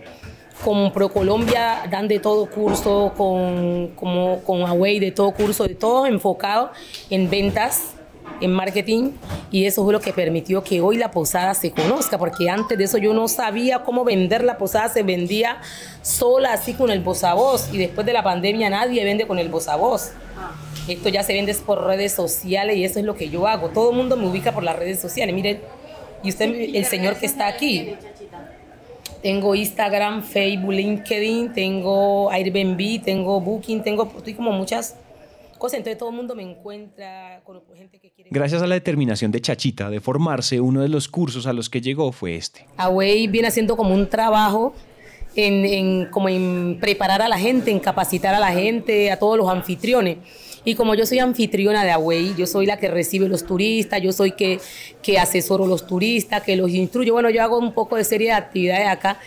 Con 0.65 0.93
ProColombia 0.93 1.85
dan 1.91 2.07
de 2.07 2.21
todo 2.21 2.49
curso, 2.49 3.13
con, 3.17 3.89
como, 3.97 4.41
con 4.45 4.63
Huawei 4.63 5.01
de 5.01 5.11
todo 5.11 5.33
curso, 5.33 5.65
de 5.65 5.75
todo 5.75 6.07
enfocado 6.07 6.71
en 7.11 7.29
ventas, 7.29 7.94
en 8.41 8.53
marketing 8.53 9.13
y 9.51 9.67
eso 9.67 9.85
fue 9.85 9.93
lo 9.93 10.01
que 10.01 10.13
permitió 10.13 10.63
que 10.63 10.81
hoy 10.81 10.97
la 10.97 11.11
posada 11.11 11.55
se 11.55 11.71
conozca, 11.71 12.19
porque 12.19 12.51
antes 12.51 12.77
de 12.77 12.85
eso 12.85 12.99
yo 12.99 13.15
no 13.15 13.29
sabía 13.29 13.83
cómo 13.83 14.05
vender 14.05 14.45
la 14.45 14.59
posada, 14.59 14.89
se 14.89 15.03
vendía 15.03 15.59
sola 16.03 16.53
así 16.53 16.75
con 16.75 16.91
el 16.91 17.01
voz 17.01 17.25
a 17.25 17.35
voz 17.35 17.69
y 17.73 17.79
después 17.79 18.07
de 18.07 18.13
la 18.13 18.23
pandemia 18.23 18.71
nadie 18.71 19.05
vende 19.05 19.27
con 19.27 19.39
el 19.39 19.49
voz 19.49 19.69
a 19.69 19.77
voz. 19.77 20.13
Esto 20.89 21.09
ya 21.09 21.23
se 21.23 21.33
vende 21.33 21.55
por 21.55 21.85
redes 21.85 22.13
sociales 22.13 22.77
y 22.77 22.85
eso 22.85 22.99
es 22.99 23.05
lo 23.05 23.15
que 23.15 23.31
yo 23.31 23.47
hago. 23.47 23.71
Todo 23.71 23.91
el 23.91 23.97
mundo 23.97 24.17
me 24.17 24.27
ubica 24.27 24.53
por 24.53 24.63
las 24.63 24.77
redes 24.77 25.01
sociales. 25.01 25.35
Miren, 25.35 25.61
y 26.23 26.29
usted, 26.29 26.55
el 26.75 26.85
señor 26.85 27.17
que 27.17 27.27
está 27.27 27.47
aquí, 27.47 27.95
tengo 29.23 29.55
Instagram, 29.55 30.23
Facebook, 30.23 30.73
LinkedIn, 30.73 31.55
tengo 31.55 32.31
Airbnb, 32.31 33.03
tengo 33.03 33.41
Booking, 33.41 33.83
tengo 33.83 34.13
estoy 34.17 34.35
como 34.35 34.53
muchas 34.53 34.97
entonces 35.73 35.97
todo 35.97 36.11
el 36.11 36.17
mundo 36.17 36.35
me 36.35 36.43
encuentra, 36.43 37.41
conozco 37.45 37.75
gente 37.75 37.99
que 37.99 38.11
quiere... 38.11 38.31
Gracias 38.31 38.61
a 38.61 38.67
la 38.67 38.75
determinación 38.75 39.31
de 39.31 39.41
Chachita 39.41 39.89
de 39.89 40.01
formarse, 40.01 40.61
uno 40.61 40.83
de 40.83 40.89
los 40.89 41.09
cursos 41.09 41.47
a 41.47 41.53
los 41.53 41.71
que 41.71 41.81
llegó 41.81 42.13
fue 42.13 42.37
este. 42.37 42.67
Away 42.77 43.29
viene 43.29 43.49
haciendo 43.49 43.77
como 43.77 43.95
un 43.95 44.09
trabajo 44.09 44.75
en, 45.37 45.65
en, 45.65 46.07
como 46.11 46.29
en 46.29 46.79
preparar 46.81 47.23
a 47.23 47.29
la 47.29 47.39
gente, 47.39 47.71
en 47.71 47.81
capacitar 47.81 48.35
a 48.35 48.41
la 48.41 48.53
gente, 48.53 49.11
a 49.11 49.19
todos 49.19 49.39
los 49.39 49.49
anfitriones. 49.49 50.19
Y 50.67 50.75
como 50.75 50.95
yo 50.95 51.05
soy 51.05 51.19
anfitriona 51.19 51.85
de 51.85 51.91
Away, 51.91 52.35
yo 52.39 52.47
soy 52.47 52.65
la 52.65 52.79
que 52.79 52.89
recibe 52.89 53.29
los 53.29 53.45
turistas, 53.45 54.01
yo 54.01 54.13
soy 54.13 54.33
que, 54.33 54.59
que 55.03 55.19
asesoro 55.19 55.67
los 55.67 55.87
turistas, 55.87 56.43
que 56.43 56.57
los 56.57 56.71
instruyo. 56.71 57.13
Bueno, 57.13 57.29
yo 57.29 57.43
hago 57.43 57.59
un 57.59 57.75
poco 57.75 57.97
de 57.97 58.05
serie 58.05 58.29
de 58.29 58.35
actividades 58.35 58.89
acá. 58.89 59.21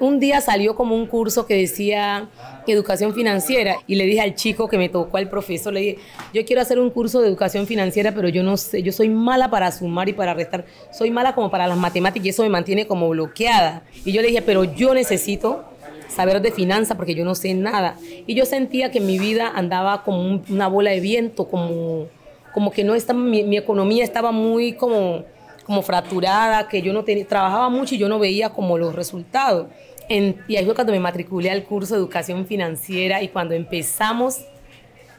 Un 0.00 0.20
día 0.20 0.40
salió 0.40 0.76
como 0.76 0.94
un 0.94 1.06
curso 1.06 1.46
que 1.46 1.56
decía 1.56 2.28
educación 2.66 3.14
financiera 3.14 3.76
y 3.86 3.94
le 3.96 4.04
dije 4.04 4.20
al 4.20 4.34
chico 4.34 4.68
que 4.68 4.78
me 4.78 4.88
tocó 4.88 5.16
al 5.16 5.28
profesor, 5.28 5.72
le 5.72 5.80
dije, 5.80 5.98
yo 6.32 6.44
quiero 6.44 6.62
hacer 6.62 6.78
un 6.78 6.90
curso 6.90 7.20
de 7.20 7.28
educación 7.28 7.66
financiera, 7.66 8.12
pero 8.12 8.28
yo 8.28 8.42
no 8.42 8.56
sé, 8.56 8.82
yo 8.82 8.92
soy 8.92 9.08
mala 9.08 9.50
para 9.50 9.70
sumar 9.72 10.08
y 10.08 10.12
para 10.12 10.34
restar, 10.34 10.64
soy 10.92 11.10
mala 11.10 11.34
como 11.34 11.50
para 11.50 11.66
las 11.66 11.78
matemáticas 11.78 12.26
y 12.26 12.28
eso 12.30 12.42
me 12.42 12.48
mantiene 12.48 12.86
como 12.86 13.08
bloqueada. 13.08 13.82
Y 14.04 14.12
yo 14.12 14.22
le 14.22 14.28
dije, 14.28 14.42
pero 14.42 14.64
yo 14.64 14.94
necesito 14.94 15.64
saber 16.08 16.40
de 16.40 16.52
finanzas 16.52 16.96
porque 16.96 17.14
yo 17.14 17.24
no 17.24 17.34
sé 17.34 17.54
nada. 17.54 17.96
Y 18.26 18.34
yo 18.34 18.46
sentía 18.46 18.90
que 18.90 19.00
mi 19.00 19.18
vida 19.18 19.52
andaba 19.54 20.02
como 20.02 20.42
una 20.48 20.68
bola 20.68 20.90
de 20.90 21.00
viento, 21.00 21.48
como, 21.48 22.06
como 22.52 22.70
que 22.70 22.84
no 22.84 22.94
estaba, 22.94 23.18
mi 23.18 23.56
economía 23.56 24.04
estaba 24.04 24.30
muy 24.30 24.74
como, 24.74 25.24
como 25.64 25.82
fracturada, 25.82 26.68
que 26.68 26.82
yo 26.82 26.92
no 26.92 27.04
tenía, 27.04 27.26
trabajaba 27.26 27.68
mucho 27.68 27.94
y 27.94 27.98
yo 27.98 28.08
no 28.08 28.18
veía 28.18 28.50
como 28.50 28.78
los 28.78 28.94
resultados. 28.94 29.68
En, 30.08 30.42
y 30.48 30.56
ahí 30.56 30.64
fue 30.64 30.74
cuando 30.74 30.92
me 30.92 31.00
matriculé 31.00 31.50
al 31.50 31.64
curso 31.64 31.94
de 31.94 32.00
educación 32.00 32.46
financiera 32.46 33.22
y 33.22 33.28
cuando 33.28 33.54
empezamos 33.54 34.44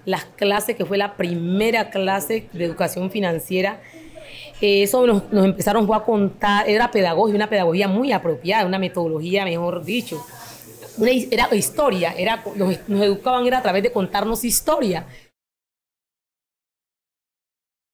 las 0.05 0.25
clases, 0.25 0.75
que 0.75 0.86
fue 0.86 0.97
la 0.97 1.15
primera 1.15 1.89
clase 1.89 2.47
de 2.53 2.65
educación 2.65 3.10
financiera, 3.10 3.81
eh, 4.62 4.84
eso 4.84 5.05
nos, 5.08 5.31
nos 5.31 5.45
empezaron 5.45 5.91
a 5.91 5.99
contar, 6.01 6.69
era 6.69 6.91
pedagogía, 6.91 7.36
una 7.36 7.49
pedagogía 7.49 7.88
muy 7.88 8.12
apropiada, 8.12 8.65
una 8.65 8.79
metodología, 8.79 9.43
mejor 9.43 9.84
dicho 9.84 10.23
una, 10.97 11.12
era 11.12 11.53
historia, 11.55 12.13
era, 12.17 12.43
nos, 12.55 12.77
nos 12.88 13.01
educaban 13.01 13.45
era 13.45 13.60
a 13.60 13.62
través 13.62 13.84
de 13.84 13.91
contarnos 13.91 14.43
historia. 14.43 15.05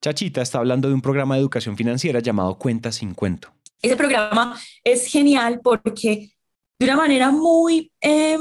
Chachita 0.02 0.42
está 0.42 0.58
hablando 0.58 0.88
de 0.88 0.96
un 0.96 1.02
programa 1.02 1.36
de 1.36 1.42
educación 1.42 1.78
financiera 1.78 2.20
llamado 2.20 2.58
Cuenta 2.58 2.92
sin 2.92 3.14
Cuento. 3.14 3.54
Ese 3.82 3.96
programa 3.96 4.60
es 4.84 5.06
genial 5.06 5.62
porque 5.64 6.32
de 6.80 6.86
una 6.86 6.96
manera 6.96 7.30
muy 7.30 7.92
eh, 8.02 8.38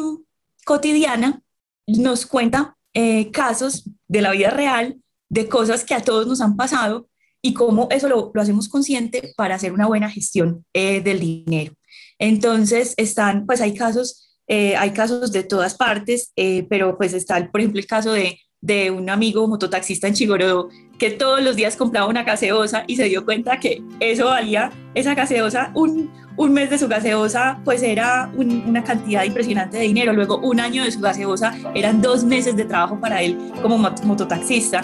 cotidiana 0.64 1.42
nos 1.86 2.24
cuenta 2.24 2.76
eh, 2.94 3.30
casos 3.30 3.84
de 4.08 4.22
la 4.22 4.30
vida 4.32 4.48
real, 4.50 5.00
de 5.28 5.48
cosas 5.48 5.84
que 5.84 5.94
a 5.94 6.02
todos 6.02 6.26
nos 6.26 6.40
han 6.40 6.56
pasado 6.56 7.08
y 7.42 7.52
cómo 7.52 7.88
eso 7.90 8.08
lo, 8.08 8.30
lo 8.32 8.40
hacemos 8.40 8.68
consciente 8.68 9.34
para 9.36 9.54
hacer 9.54 9.72
una 9.72 9.86
buena 9.86 10.10
gestión 10.10 10.64
eh, 10.72 11.02
del 11.02 11.20
dinero. 11.20 11.74
Entonces, 12.18 12.94
están, 12.96 13.44
pues 13.44 13.60
hay 13.60 13.74
casos 13.74 14.26
eh, 14.52 14.74
hay 14.76 14.90
casos 14.90 15.30
de 15.30 15.44
todas 15.44 15.76
partes, 15.76 16.32
pero 16.68 16.98
pues 16.98 17.12
está, 17.12 17.48
por 17.52 17.60
ejemplo, 17.60 17.78
el 17.78 17.86
caso 17.86 18.10
de, 18.10 18.40
de 18.60 18.90
un 18.90 19.08
amigo 19.08 19.46
mototaxista 19.48 20.06
en 20.06 20.14
Chigorodó 20.14 20.68
que 20.98 21.10
todos 21.10 21.42
los 21.42 21.56
días 21.56 21.76
compraba 21.76 22.06
una 22.08 22.24
gaseosa 22.24 22.84
y 22.86 22.96
se 22.96 23.04
dio 23.04 23.24
cuenta 23.24 23.58
que 23.58 23.82
eso 24.00 24.26
valía, 24.26 24.70
esa 24.94 25.14
gaseosa, 25.14 25.72
un, 25.74 26.10
un 26.36 26.52
mes 26.52 26.68
de 26.68 26.76
su 26.76 26.88
gaseosa, 26.88 27.58
pues 27.64 27.82
era 27.82 28.30
un, 28.36 28.64
una 28.68 28.84
cantidad 28.84 29.24
impresionante 29.24 29.78
de 29.78 29.84
dinero. 29.84 30.12
Luego, 30.12 30.36
un 30.38 30.60
año 30.60 30.84
de 30.84 30.92
su 30.92 31.00
gaseosa 31.00 31.54
eran 31.74 32.02
dos 32.02 32.22
meses 32.22 32.54
de 32.54 32.66
trabajo 32.66 33.00
para 33.00 33.22
él 33.22 33.38
como 33.62 33.78
mototaxista. 33.78 34.82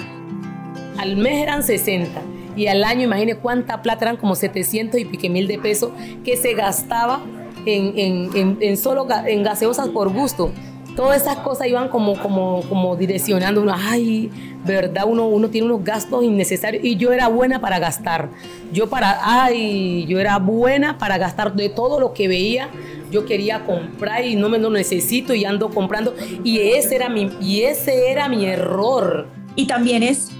Al 0.97 1.17
mes 1.17 1.43
eran 1.43 1.63
60 1.63 2.23
y 2.57 2.69
al 2.69 2.83
año, 2.83 3.03
imagine 3.03 3.37
cuánta 3.37 3.83
plata, 3.83 4.07
eran 4.07 4.17
como 4.17 4.35
700 4.35 4.99
y 4.99 5.05
pique 5.05 5.29
mil 5.29 5.47
de 5.47 5.59
pesos 5.59 5.91
que 6.25 6.39
se 6.39 6.55
gastaba 6.55 7.23
en, 7.67 7.93
en, 8.35 8.57
en, 8.61 8.77
solo 8.79 9.07
en 9.27 9.43
gaseosas 9.43 9.89
por 9.91 10.11
gusto. 10.11 10.51
Todas 10.97 11.21
esas 11.21 11.37
cosas 11.37 11.67
iban 11.67 11.89
como, 11.89 12.19
como, 12.19 12.63
como 12.71 12.97
direccionando 12.97 13.61
uno, 13.61 13.75
ay, 13.77 14.31
verdad, 14.65 15.05
uno, 15.07 15.29
uno 15.29 15.51
tiene 15.51 15.67
unos 15.67 15.85
gastos 15.85 16.25
innecesarios 16.25 16.83
y 16.83 16.97
yo 16.97 17.13
era 17.13 17.29
buena 17.29 17.61
para 17.61 17.79
gastar. 17.79 18.31
Yo 18.73 18.89
para, 18.89 19.19
ay, 19.23 20.07
yo 20.07 20.19
era 20.19 20.39
buena 20.39 20.97
para 20.97 21.19
gastar 21.19 21.55
de 21.55 21.69
todo 21.69 22.01
lo 22.01 22.15
que 22.15 22.29
veía. 22.29 22.71
Yo 23.11 23.27
quería 23.27 23.67
comprar 23.67 24.25
y 24.25 24.37
no 24.37 24.49
me 24.49 24.59
lo 24.59 24.71
necesito 24.71 25.35
y 25.35 25.45
ando 25.45 25.69
comprando. 25.69 26.15
Y 26.43 26.61
ese 26.61 26.97
era 26.97 27.11
mi, 27.11 27.31
y 27.43 27.63
ese 27.63 28.11
era 28.11 28.31
mi 28.31 28.47
error. 28.47 29.29
Y 29.55 29.67
también 29.67 30.03
es 30.03 30.31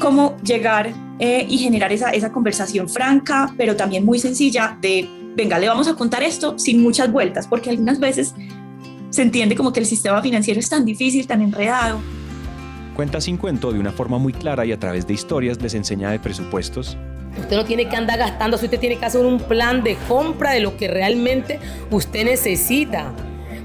cómo 0.00 0.36
llegar 0.42 0.92
eh, 1.20 1.46
y 1.48 1.58
generar 1.58 1.92
esa, 1.92 2.10
esa 2.10 2.32
conversación 2.32 2.88
franca, 2.88 3.54
pero 3.56 3.76
también 3.76 4.04
muy 4.04 4.18
sencilla 4.18 4.76
de 4.80 5.08
venga, 5.36 5.58
le 5.58 5.68
vamos 5.68 5.86
a 5.86 5.94
contar 5.94 6.22
esto 6.22 6.58
sin 6.58 6.82
muchas 6.82 7.12
vueltas, 7.12 7.46
porque 7.46 7.68
algunas 7.68 8.00
veces 8.00 8.34
se 9.16 9.22
entiende 9.22 9.56
como 9.56 9.72
que 9.72 9.80
el 9.80 9.86
sistema 9.86 10.20
financiero 10.20 10.60
es 10.60 10.68
tan 10.68 10.84
difícil, 10.84 11.26
tan 11.26 11.40
enredado. 11.40 12.00
Cuenta 12.94 13.20
sin 13.20 13.38
cuento 13.38 13.72
de 13.72 13.80
una 13.80 13.90
forma 13.90 14.18
muy 14.18 14.32
clara 14.32 14.64
y 14.66 14.72
a 14.72 14.78
través 14.78 15.06
de 15.06 15.14
historias 15.14 15.60
les 15.60 15.74
enseña 15.74 16.10
de 16.10 16.18
presupuestos. 16.18 16.96
Usted 17.38 17.56
no 17.56 17.64
tiene 17.64 17.88
que 17.88 17.96
andar 17.96 18.18
gastando, 18.18 18.56
usted 18.56 18.78
tiene 18.78 18.98
que 18.98 19.04
hacer 19.04 19.24
un 19.24 19.40
plan 19.40 19.82
de 19.82 19.96
compra 20.08 20.52
de 20.52 20.60
lo 20.60 20.76
que 20.76 20.88
realmente 20.88 21.58
usted 21.90 22.24
necesita. 22.24 23.12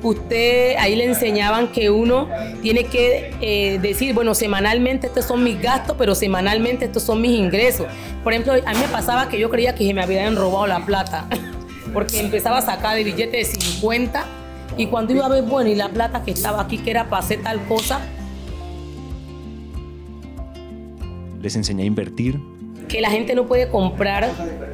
Usted 0.03 0.75
ahí 0.77 0.95
le 0.95 1.05
enseñaban 1.05 1.67
que 1.67 1.89
uno 1.89 2.27
tiene 2.61 2.85
que 2.85 3.33
eh, 3.41 3.77
decir, 3.79 4.15
bueno, 4.15 4.33
semanalmente 4.33 5.07
estos 5.07 5.25
son 5.25 5.43
mis 5.43 5.61
gastos, 5.61 5.95
pero 5.97 6.15
semanalmente 6.15 6.85
estos 6.85 7.03
son 7.03 7.21
mis 7.21 7.37
ingresos. 7.37 7.87
Por 8.23 8.33
ejemplo, 8.33 8.53
a 8.53 8.73
mí 8.73 8.79
me 8.79 8.87
pasaba 8.87 9.29
que 9.29 9.37
yo 9.37 9.49
creía 9.49 9.75
que 9.75 9.85
se 9.85 9.93
me 9.93 10.01
habían 10.01 10.35
robado 10.35 10.67
la 10.67 10.85
plata. 10.85 11.27
porque 11.93 12.21
empezaba 12.21 12.59
a 12.59 12.61
sacar 12.61 12.95
de 12.95 13.03
billete 13.03 13.37
de 13.37 13.43
50 13.45 14.25
y 14.77 14.87
cuando 14.87 15.13
iba 15.13 15.25
a 15.25 15.29
ver, 15.29 15.43
bueno, 15.43 15.69
y 15.69 15.75
la 15.75 15.89
plata 15.89 16.23
que 16.23 16.31
estaba 16.31 16.61
aquí, 16.61 16.77
que 16.77 16.91
era 16.91 17.09
para 17.09 17.23
hacer 17.23 17.41
tal 17.41 17.61
cosa. 17.65 18.01
Les 21.41 21.55
enseñé 21.55 21.83
a 21.83 21.85
invertir. 21.85 22.39
Que 22.87 23.01
la 23.01 23.09
gente 23.09 23.35
no 23.35 23.47
puede 23.47 23.69
comprar 23.69 24.29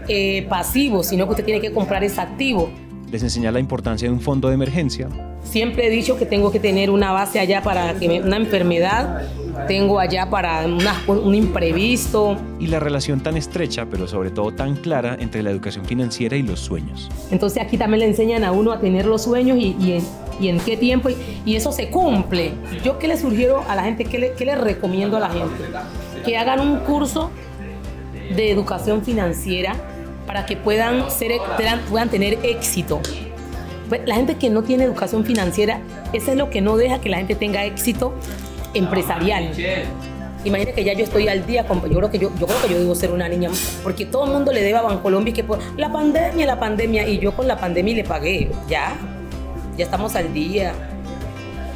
eh, 0.08 0.46
pasivo, 0.50 1.04
sino 1.04 1.26
que 1.26 1.32
usted 1.32 1.46
tiene 1.46 1.62
que 1.62 1.72
comprar 1.72 2.04
es 2.04 2.18
activo. 2.18 2.70
Les 3.12 3.24
enseñé 3.24 3.52
la 3.52 3.60
importancia 3.60 4.08
de 4.08 4.14
un 4.14 4.22
fondo 4.22 4.50
de 4.50 4.56
emergencia. 4.56 5.08
Siempre 5.44 5.88
he 5.88 5.90
dicho 5.90 6.18
que 6.18 6.26
tengo 6.26 6.52
que 6.52 6.60
tener 6.60 6.90
una 6.90 7.12
base 7.12 7.40
allá 7.40 7.62
para 7.62 7.94
que 7.94 8.08
me, 8.08 8.22
una 8.22 8.38
enfermedad 8.38 9.24
tengo 9.68 10.00
allá 10.00 10.30
para 10.30 10.66
una, 10.66 10.96
un 11.08 11.34
imprevisto. 11.34 12.38
Y 12.60 12.68
la 12.68 12.80
relación 12.80 13.22
tan 13.22 13.38
estrecha, 13.38 13.86
pero 13.90 14.08
sobre 14.08 14.30
todo 14.30 14.52
tan 14.52 14.76
clara 14.76 15.18
entre 15.20 15.44
la 15.44 15.52
educación 15.52 15.86
financiera 15.86 16.36
y 16.36 16.44
los 16.44 16.60
sueños. 16.60 17.10
Entonces 17.32 17.64
aquí 17.64 17.78
también 17.78 18.00
le 18.00 18.06
enseñan 18.08 18.44
a 18.44 18.52
uno 18.52 18.72
a 18.72 18.80
tener 18.80 19.06
los 19.06 19.24
sueños 19.24 19.58
y, 19.58 19.76
y, 19.80 19.94
en, 19.94 20.04
y 20.40 20.50
en, 20.50 20.60
qué 20.60 20.78
tiempo, 20.78 21.10
y, 21.10 21.18
y, 21.46 21.56
eso 21.56 21.72
se 21.72 21.90
cumple. 21.90 22.52
Yo 22.84 23.00
qué 23.00 23.08
le 23.08 23.18
sugiero 23.18 23.64
a 23.68 23.76
la 23.76 23.84
gente, 23.84 24.06
qué 24.06 24.20
le, 24.20 24.34
qué 24.34 24.46
le 24.46 24.56
recomiendo 24.56 25.18
a 25.18 25.22
la 25.22 25.30
gente, 25.30 25.64
que 26.26 26.38
hagan 26.38 26.60
un 26.60 26.80
curso 26.80 27.32
de 28.36 28.52
educación 28.52 29.04
financiera 29.04 29.76
para 30.26 30.46
que 30.46 30.58
puedan, 30.58 31.10
ser, 31.10 31.32
puedan 31.90 32.10
tener 32.10 32.40
éxito. 32.44 33.00
Pues, 33.90 34.02
la 34.06 34.16
gente 34.16 34.36
que 34.36 34.50
no 34.50 34.64
tiene 34.64 34.84
educación 34.84 35.24
financiera, 35.24 35.80
eso 36.14 36.32
es 36.32 36.38
lo 36.38 36.50
que 36.50 36.62
no 36.62 36.76
deja 36.76 37.00
que 37.00 37.10
la 37.10 37.18
gente 37.18 37.36
tenga 37.36 37.64
éxito 37.64 38.14
empresarial. 38.74 39.52
Imagínate 40.44 40.76
que 40.76 40.84
ya 40.84 40.94
yo 40.94 41.04
estoy 41.04 41.28
al 41.28 41.46
día, 41.46 41.68
con, 41.68 41.82
yo 41.90 41.98
creo 41.98 42.12
que 42.12 42.20
yo, 42.20 42.32
yo 42.40 42.46
creo 42.46 42.62
que 42.62 42.70
yo 42.70 42.80
debo 42.80 42.96
ser 42.96 43.12
una 43.12 43.28
niña, 43.28 43.50
porque 43.84 44.06
todo 44.06 44.26
el 44.26 44.32
mundo 44.32 44.52
le 44.52 44.62
debe 44.62 44.78
a 44.78 44.82
Bancolombia 44.82 45.34
que 45.34 45.44
por 45.44 45.60
la 45.78 45.92
pandemia, 45.92 46.46
la 46.46 46.60
pandemia, 46.60 47.08
y 47.08 47.20
yo 47.20 47.36
con 47.36 47.48
la 47.48 47.58
pandemia 47.58 47.96
le 47.96 48.04
pagué, 48.04 48.50
ya, 48.70 48.96
ya 49.76 49.84
estamos 49.84 50.16
al 50.16 50.34
día. 50.34 50.74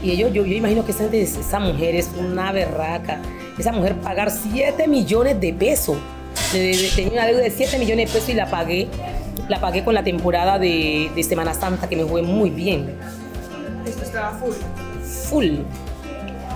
Y 0.04 0.12
ellos, 0.12 0.32
yo, 0.32 0.46
yo 0.46 0.56
imagino 0.56 0.86
que 0.86 0.92
esa, 0.92 1.06
esa 1.06 1.60
mujer 1.60 1.96
es 1.96 2.12
una 2.18 2.52
berraca, 2.52 3.20
esa 3.58 3.72
mujer 3.72 3.96
pagar 3.96 4.32
7 4.32 4.88
millones 4.88 5.40
de 5.40 5.54
pesos, 5.54 5.98
tenía 6.52 7.12
una 7.12 7.26
deuda 7.26 7.42
de 7.42 7.52
7 7.52 7.78
millones 7.78 8.08
de 8.08 8.14
pesos 8.14 8.30
y 8.30 8.34
la 8.34 8.50
pagué, 8.50 8.88
la 9.50 9.60
pagué 9.60 9.84
con 9.84 9.94
la 9.94 10.04
temporada 10.04 10.58
de, 10.58 11.12
de 11.14 11.24
Semana 11.24 11.54
Santa, 11.54 11.90
que 11.90 11.96
me 11.96 12.06
fue 12.06 12.22
muy 12.22 12.50
bien. 12.52 12.96
¿Esto 13.86 14.04
estaba 14.04 14.32
full? 14.32 14.54
Full 15.30 15.58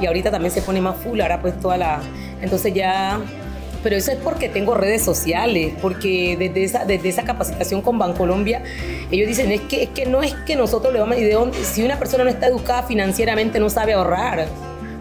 y 0.01 0.05
ahorita 0.05 0.31
también 0.31 0.51
se 0.51 0.62
pone 0.62 0.81
más 0.81 0.97
full, 0.97 1.19
ahora 1.21 1.41
pues 1.41 1.60
toda 1.60 1.77
la... 1.77 2.01
Entonces 2.41 2.73
ya... 2.73 3.19
Pero 3.84 3.97
eso 3.97 4.12
es 4.12 4.17
porque 4.17 4.49
tengo 4.49 4.73
redes 4.73 5.03
sociales, 5.03 5.75
porque 5.79 6.36
desde 6.39 6.63
esa, 6.63 6.86
desde 6.86 7.10
esa 7.10 7.23
capacitación 7.23 7.84
con 7.84 7.99
Bancolombia, 7.99 8.63
ellos 9.12 9.27
dicen, 9.27 9.51
es 9.51 9.62
que, 9.62 9.84
es 9.84 9.89
que 9.89 10.08
no 10.08 10.23
es 10.23 10.34
que 10.47 10.55
nosotros 10.55 10.91
le 10.91 10.99
vamos 10.99 11.15
a... 11.17 11.19
De 11.19 11.63
si 11.63 11.84
una 11.84 11.99
persona 11.99 12.23
no 12.23 12.31
está 12.31 12.47
educada 12.47 12.81
financieramente, 12.81 13.60
no 13.60 13.69
sabe 13.69 13.93
ahorrar. 13.93 14.47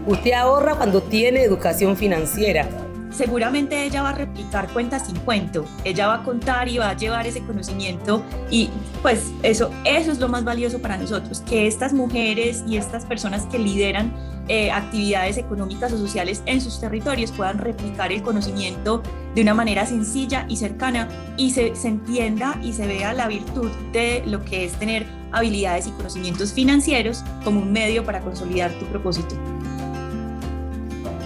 Usted 0.05 0.33
ahorra 0.33 0.75
cuando 0.75 1.01
tiene 1.01 1.41
educación 1.41 1.97
financiera. 1.97 2.67
Seguramente 3.15 3.85
ella 3.85 4.01
va 4.03 4.09
a 4.09 4.13
replicar 4.13 4.71
cuentas 4.71 5.07
sin 5.07 5.17
cuento, 5.19 5.65
ella 5.83 6.07
va 6.07 6.15
a 6.15 6.23
contar 6.23 6.67
y 6.67 6.77
va 6.77 6.89
a 6.89 6.97
llevar 6.97 7.25
ese 7.27 7.41
conocimiento 7.41 8.23
y 8.49 8.69
pues 9.01 9.31
eso, 9.43 9.71
eso 9.85 10.11
es 10.11 10.19
lo 10.19 10.27
más 10.27 10.43
valioso 10.43 10.79
para 10.79 10.97
nosotros, 10.97 11.41
que 11.41 11.67
estas 11.67 11.93
mujeres 11.93 12.63
y 12.67 12.77
estas 12.77 13.05
personas 13.05 13.45
que 13.45 13.59
lideran 13.59 14.13
eh, 14.47 14.71
actividades 14.71 15.37
económicas 15.37 15.91
o 15.93 15.97
sociales 15.97 16.43
en 16.45 16.61
sus 16.61 16.79
territorios 16.79 17.31
puedan 17.31 17.57
replicar 17.57 18.11
el 18.11 18.21
conocimiento 18.21 19.01
de 19.33 19.41
una 19.41 19.53
manera 19.53 19.85
sencilla 19.85 20.45
y 20.47 20.57
cercana 20.57 21.07
y 21.35 21.51
se, 21.51 21.75
se 21.75 21.87
entienda 21.87 22.59
y 22.61 22.73
se 22.73 22.85
vea 22.85 23.13
la 23.13 23.27
virtud 23.27 23.71
de 23.91 24.23
lo 24.25 24.43
que 24.45 24.65
es 24.65 24.73
tener 24.73 25.05
habilidades 25.31 25.87
y 25.87 25.91
conocimientos 25.91 26.53
financieros 26.53 27.23
como 27.43 27.59
un 27.61 27.71
medio 27.71 28.05
para 28.05 28.21
consolidar 28.21 28.71
tu 28.73 28.85
propósito. 28.85 29.35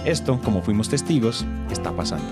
Esto, 0.04 0.40
como 0.42 0.62
fuimos 0.62 0.88
testigos, 0.88 1.44
está 1.70 1.92
pasando. 1.92 2.26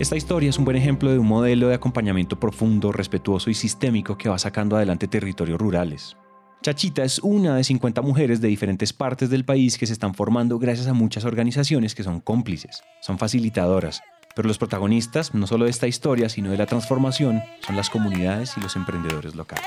Esta 0.00 0.16
historia 0.16 0.50
es 0.50 0.58
un 0.58 0.64
buen 0.64 0.76
ejemplo 0.76 1.12
de 1.12 1.18
un 1.18 1.28
modelo 1.28 1.68
de 1.68 1.74
acompañamiento 1.74 2.40
profundo, 2.40 2.90
respetuoso 2.90 3.48
y 3.48 3.54
sistémico 3.54 4.18
que 4.18 4.28
va 4.28 4.38
sacando 4.38 4.76
adelante 4.76 5.06
territorios 5.06 5.60
rurales. 5.60 6.16
Chachita 6.62 7.04
es 7.04 7.20
una 7.20 7.54
de 7.54 7.62
50 7.62 8.02
mujeres 8.02 8.40
de 8.40 8.48
diferentes 8.48 8.92
partes 8.92 9.30
del 9.30 9.44
país 9.44 9.78
que 9.78 9.86
se 9.86 9.92
están 9.92 10.12
formando 10.12 10.58
gracias 10.58 10.88
a 10.88 10.92
muchas 10.92 11.24
organizaciones 11.24 11.94
que 11.94 12.02
son 12.02 12.20
cómplices, 12.20 12.82
son 13.00 13.16
facilitadoras, 13.16 14.02
pero 14.34 14.48
los 14.48 14.58
protagonistas 14.58 15.34
no 15.34 15.46
solo 15.46 15.66
de 15.66 15.70
esta 15.70 15.86
historia, 15.86 16.28
sino 16.28 16.50
de 16.50 16.58
la 16.58 16.66
transformación, 16.66 17.42
son 17.64 17.76
las 17.76 17.90
comunidades 17.90 18.56
y 18.56 18.60
los 18.60 18.74
emprendedores 18.74 19.36
locales. 19.36 19.64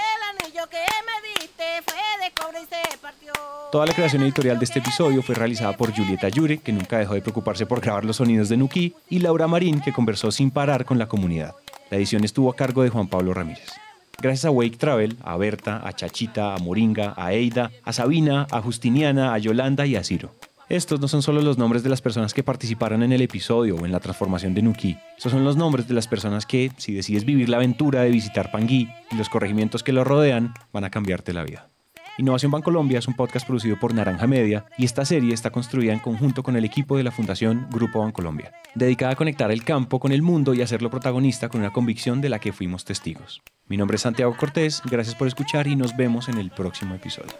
Toda 3.71 3.85
la 3.85 3.93
creación 3.93 4.23
editorial 4.23 4.59
de 4.59 4.65
este 4.65 4.79
episodio 4.79 5.21
fue 5.21 5.33
realizada 5.33 5.77
por 5.77 5.95
Julieta 5.95 6.27
Yure, 6.27 6.57
que 6.57 6.73
nunca 6.73 6.97
dejó 6.97 7.13
de 7.13 7.21
preocuparse 7.21 7.65
por 7.65 7.79
grabar 7.79 8.03
los 8.03 8.17
sonidos 8.17 8.49
de 8.49 8.57
Nuki, 8.57 8.93
y 9.09 9.19
Laura 9.19 9.47
Marín, 9.47 9.79
que 9.79 9.93
conversó 9.93 10.29
sin 10.29 10.51
parar 10.51 10.83
con 10.83 10.97
la 10.97 11.07
comunidad. 11.07 11.55
La 11.89 11.97
edición 11.97 12.25
estuvo 12.25 12.51
a 12.51 12.55
cargo 12.55 12.83
de 12.83 12.89
Juan 12.89 13.07
Pablo 13.07 13.33
Ramírez. 13.33 13.71
Gracias 14.21 14.45
a 14.45 14.51
Wake 14.51 14.77
Travel, 14.77 15.17
a 15.23 15.37
Berta, 15.37 15.81
a 15.87 15.93
Chachita, 15.93 16.53
a 16.53 16.57
Moringa, 16.57 17.13
a 17.15 17.33
Eida, 17.33 17.71
a 17.83 17.93
Sabina, 17.93 18.45
a 18.51 18.61
Justiniana, 18.61 19.33
a 19.33 19.37
Yolanda 19.37 19.85
y 19.85 19.95
a 19.95 20.03
Ciro. 20.03 20.31
Estos 20.67 20.99
no 20.99 21.07
son 21.07 21.21
solo 21.21 21.41
los 21.41 21.57
nombres 21.57 21.81
de 21.83 21.89
las 21.89 22.01
personas 22.01 22.33
que 22.33 22.43
participaron 22.43 23.03
en 23.03 23.11
el 23.11 23.21
episodio 23.21 23.75
o 23.75 23.85
en 23.85 23.91
la 23.91 23.99
transformación 23.99 24.53
de 24.53 24.61
Nuki. 24.61 24.97
Estos 25.17 25.31
son 25.31 25.43
los 25.43 25.57
nombres 25.57 25.87
de 25.87 25.93
las 25.93 26.07
personas 26.07 26.45
que, 26.45 26.71
si 26.77 26.93
decides 26.93 27.25
vivir 27.25 27.49
la 27.49 27.57
aventura 27.57 28.03
de 28.03 28.11
visitar 28.11 28.51
Pangui 28.51 28.89
y 29.11 29.15
los 29.15 29.27
corregimientos 29.27 29.83
que 29.83 29.91
lo 29.91 30.03
rodean, 30.03 30.53
van 30.71 30.83
a 30.83 30.89
cambiarte 30.89 31.33
la 31.33 31.43
vida. 31.43 31.67
Innovación 32.21 32.51
Bancolombia 32.51 32.99
es 32.99 33.07
un 33.07 33.15
podcast 33.15 33.47
producido 33.47 33.79
por 33.79 33.95
Naranja 33.95 34.27
Media 34.27 34.67
y 34.77 34.85
esta 34.85 35.05
serie 35.05 35.33
está 35.33 35.49
construida 35.49 35.91
en 35.91 35.97
conjunto 35.97 36.43
con 36.43 36.55
el 36.55 36.63
equipo 36.63 36.95
de 36.95 37.01
la 37.01 37.09
Fundación 37.09 37.65
Grupo 37.71 37.97
Bancolombia, 37.97 38.53
dedicada 38.75 39.13
a 39.13 39.15
conectar 39.15 39.51
el 39.51 39.63
campo 39.63 39.99
con 39.99 40.11
el 40.11 40.21
mundo 40.21 40.53
y 40.53 40.61
hacerlo 40.61 40.91
protagonista 40.91 41.49
con 41.49 41.61
una 41.61 41.73
convicción 41.73 42.21
de 42.21 42.29
la 42.29 42.37
que 42.37 42.53
fuimos 42.53 42.85
testigos. 42.85 43.41
Mi 43.65 43.75
nombre 43.75 43.95
es 43.95 44.01
Santiago 44.01 44.37
Cortés, 44.37 44.83
gracias 44.85 45.15
por 45.15 45.27
escuchar 45.27 45.65
y 45.65 45.75
nos 45.75 45.97
vemos 45.97 46.29
en 46.29 46.37
el 46.37 46.51
próximo 46.51 46.93
episodio. 46.93 47.33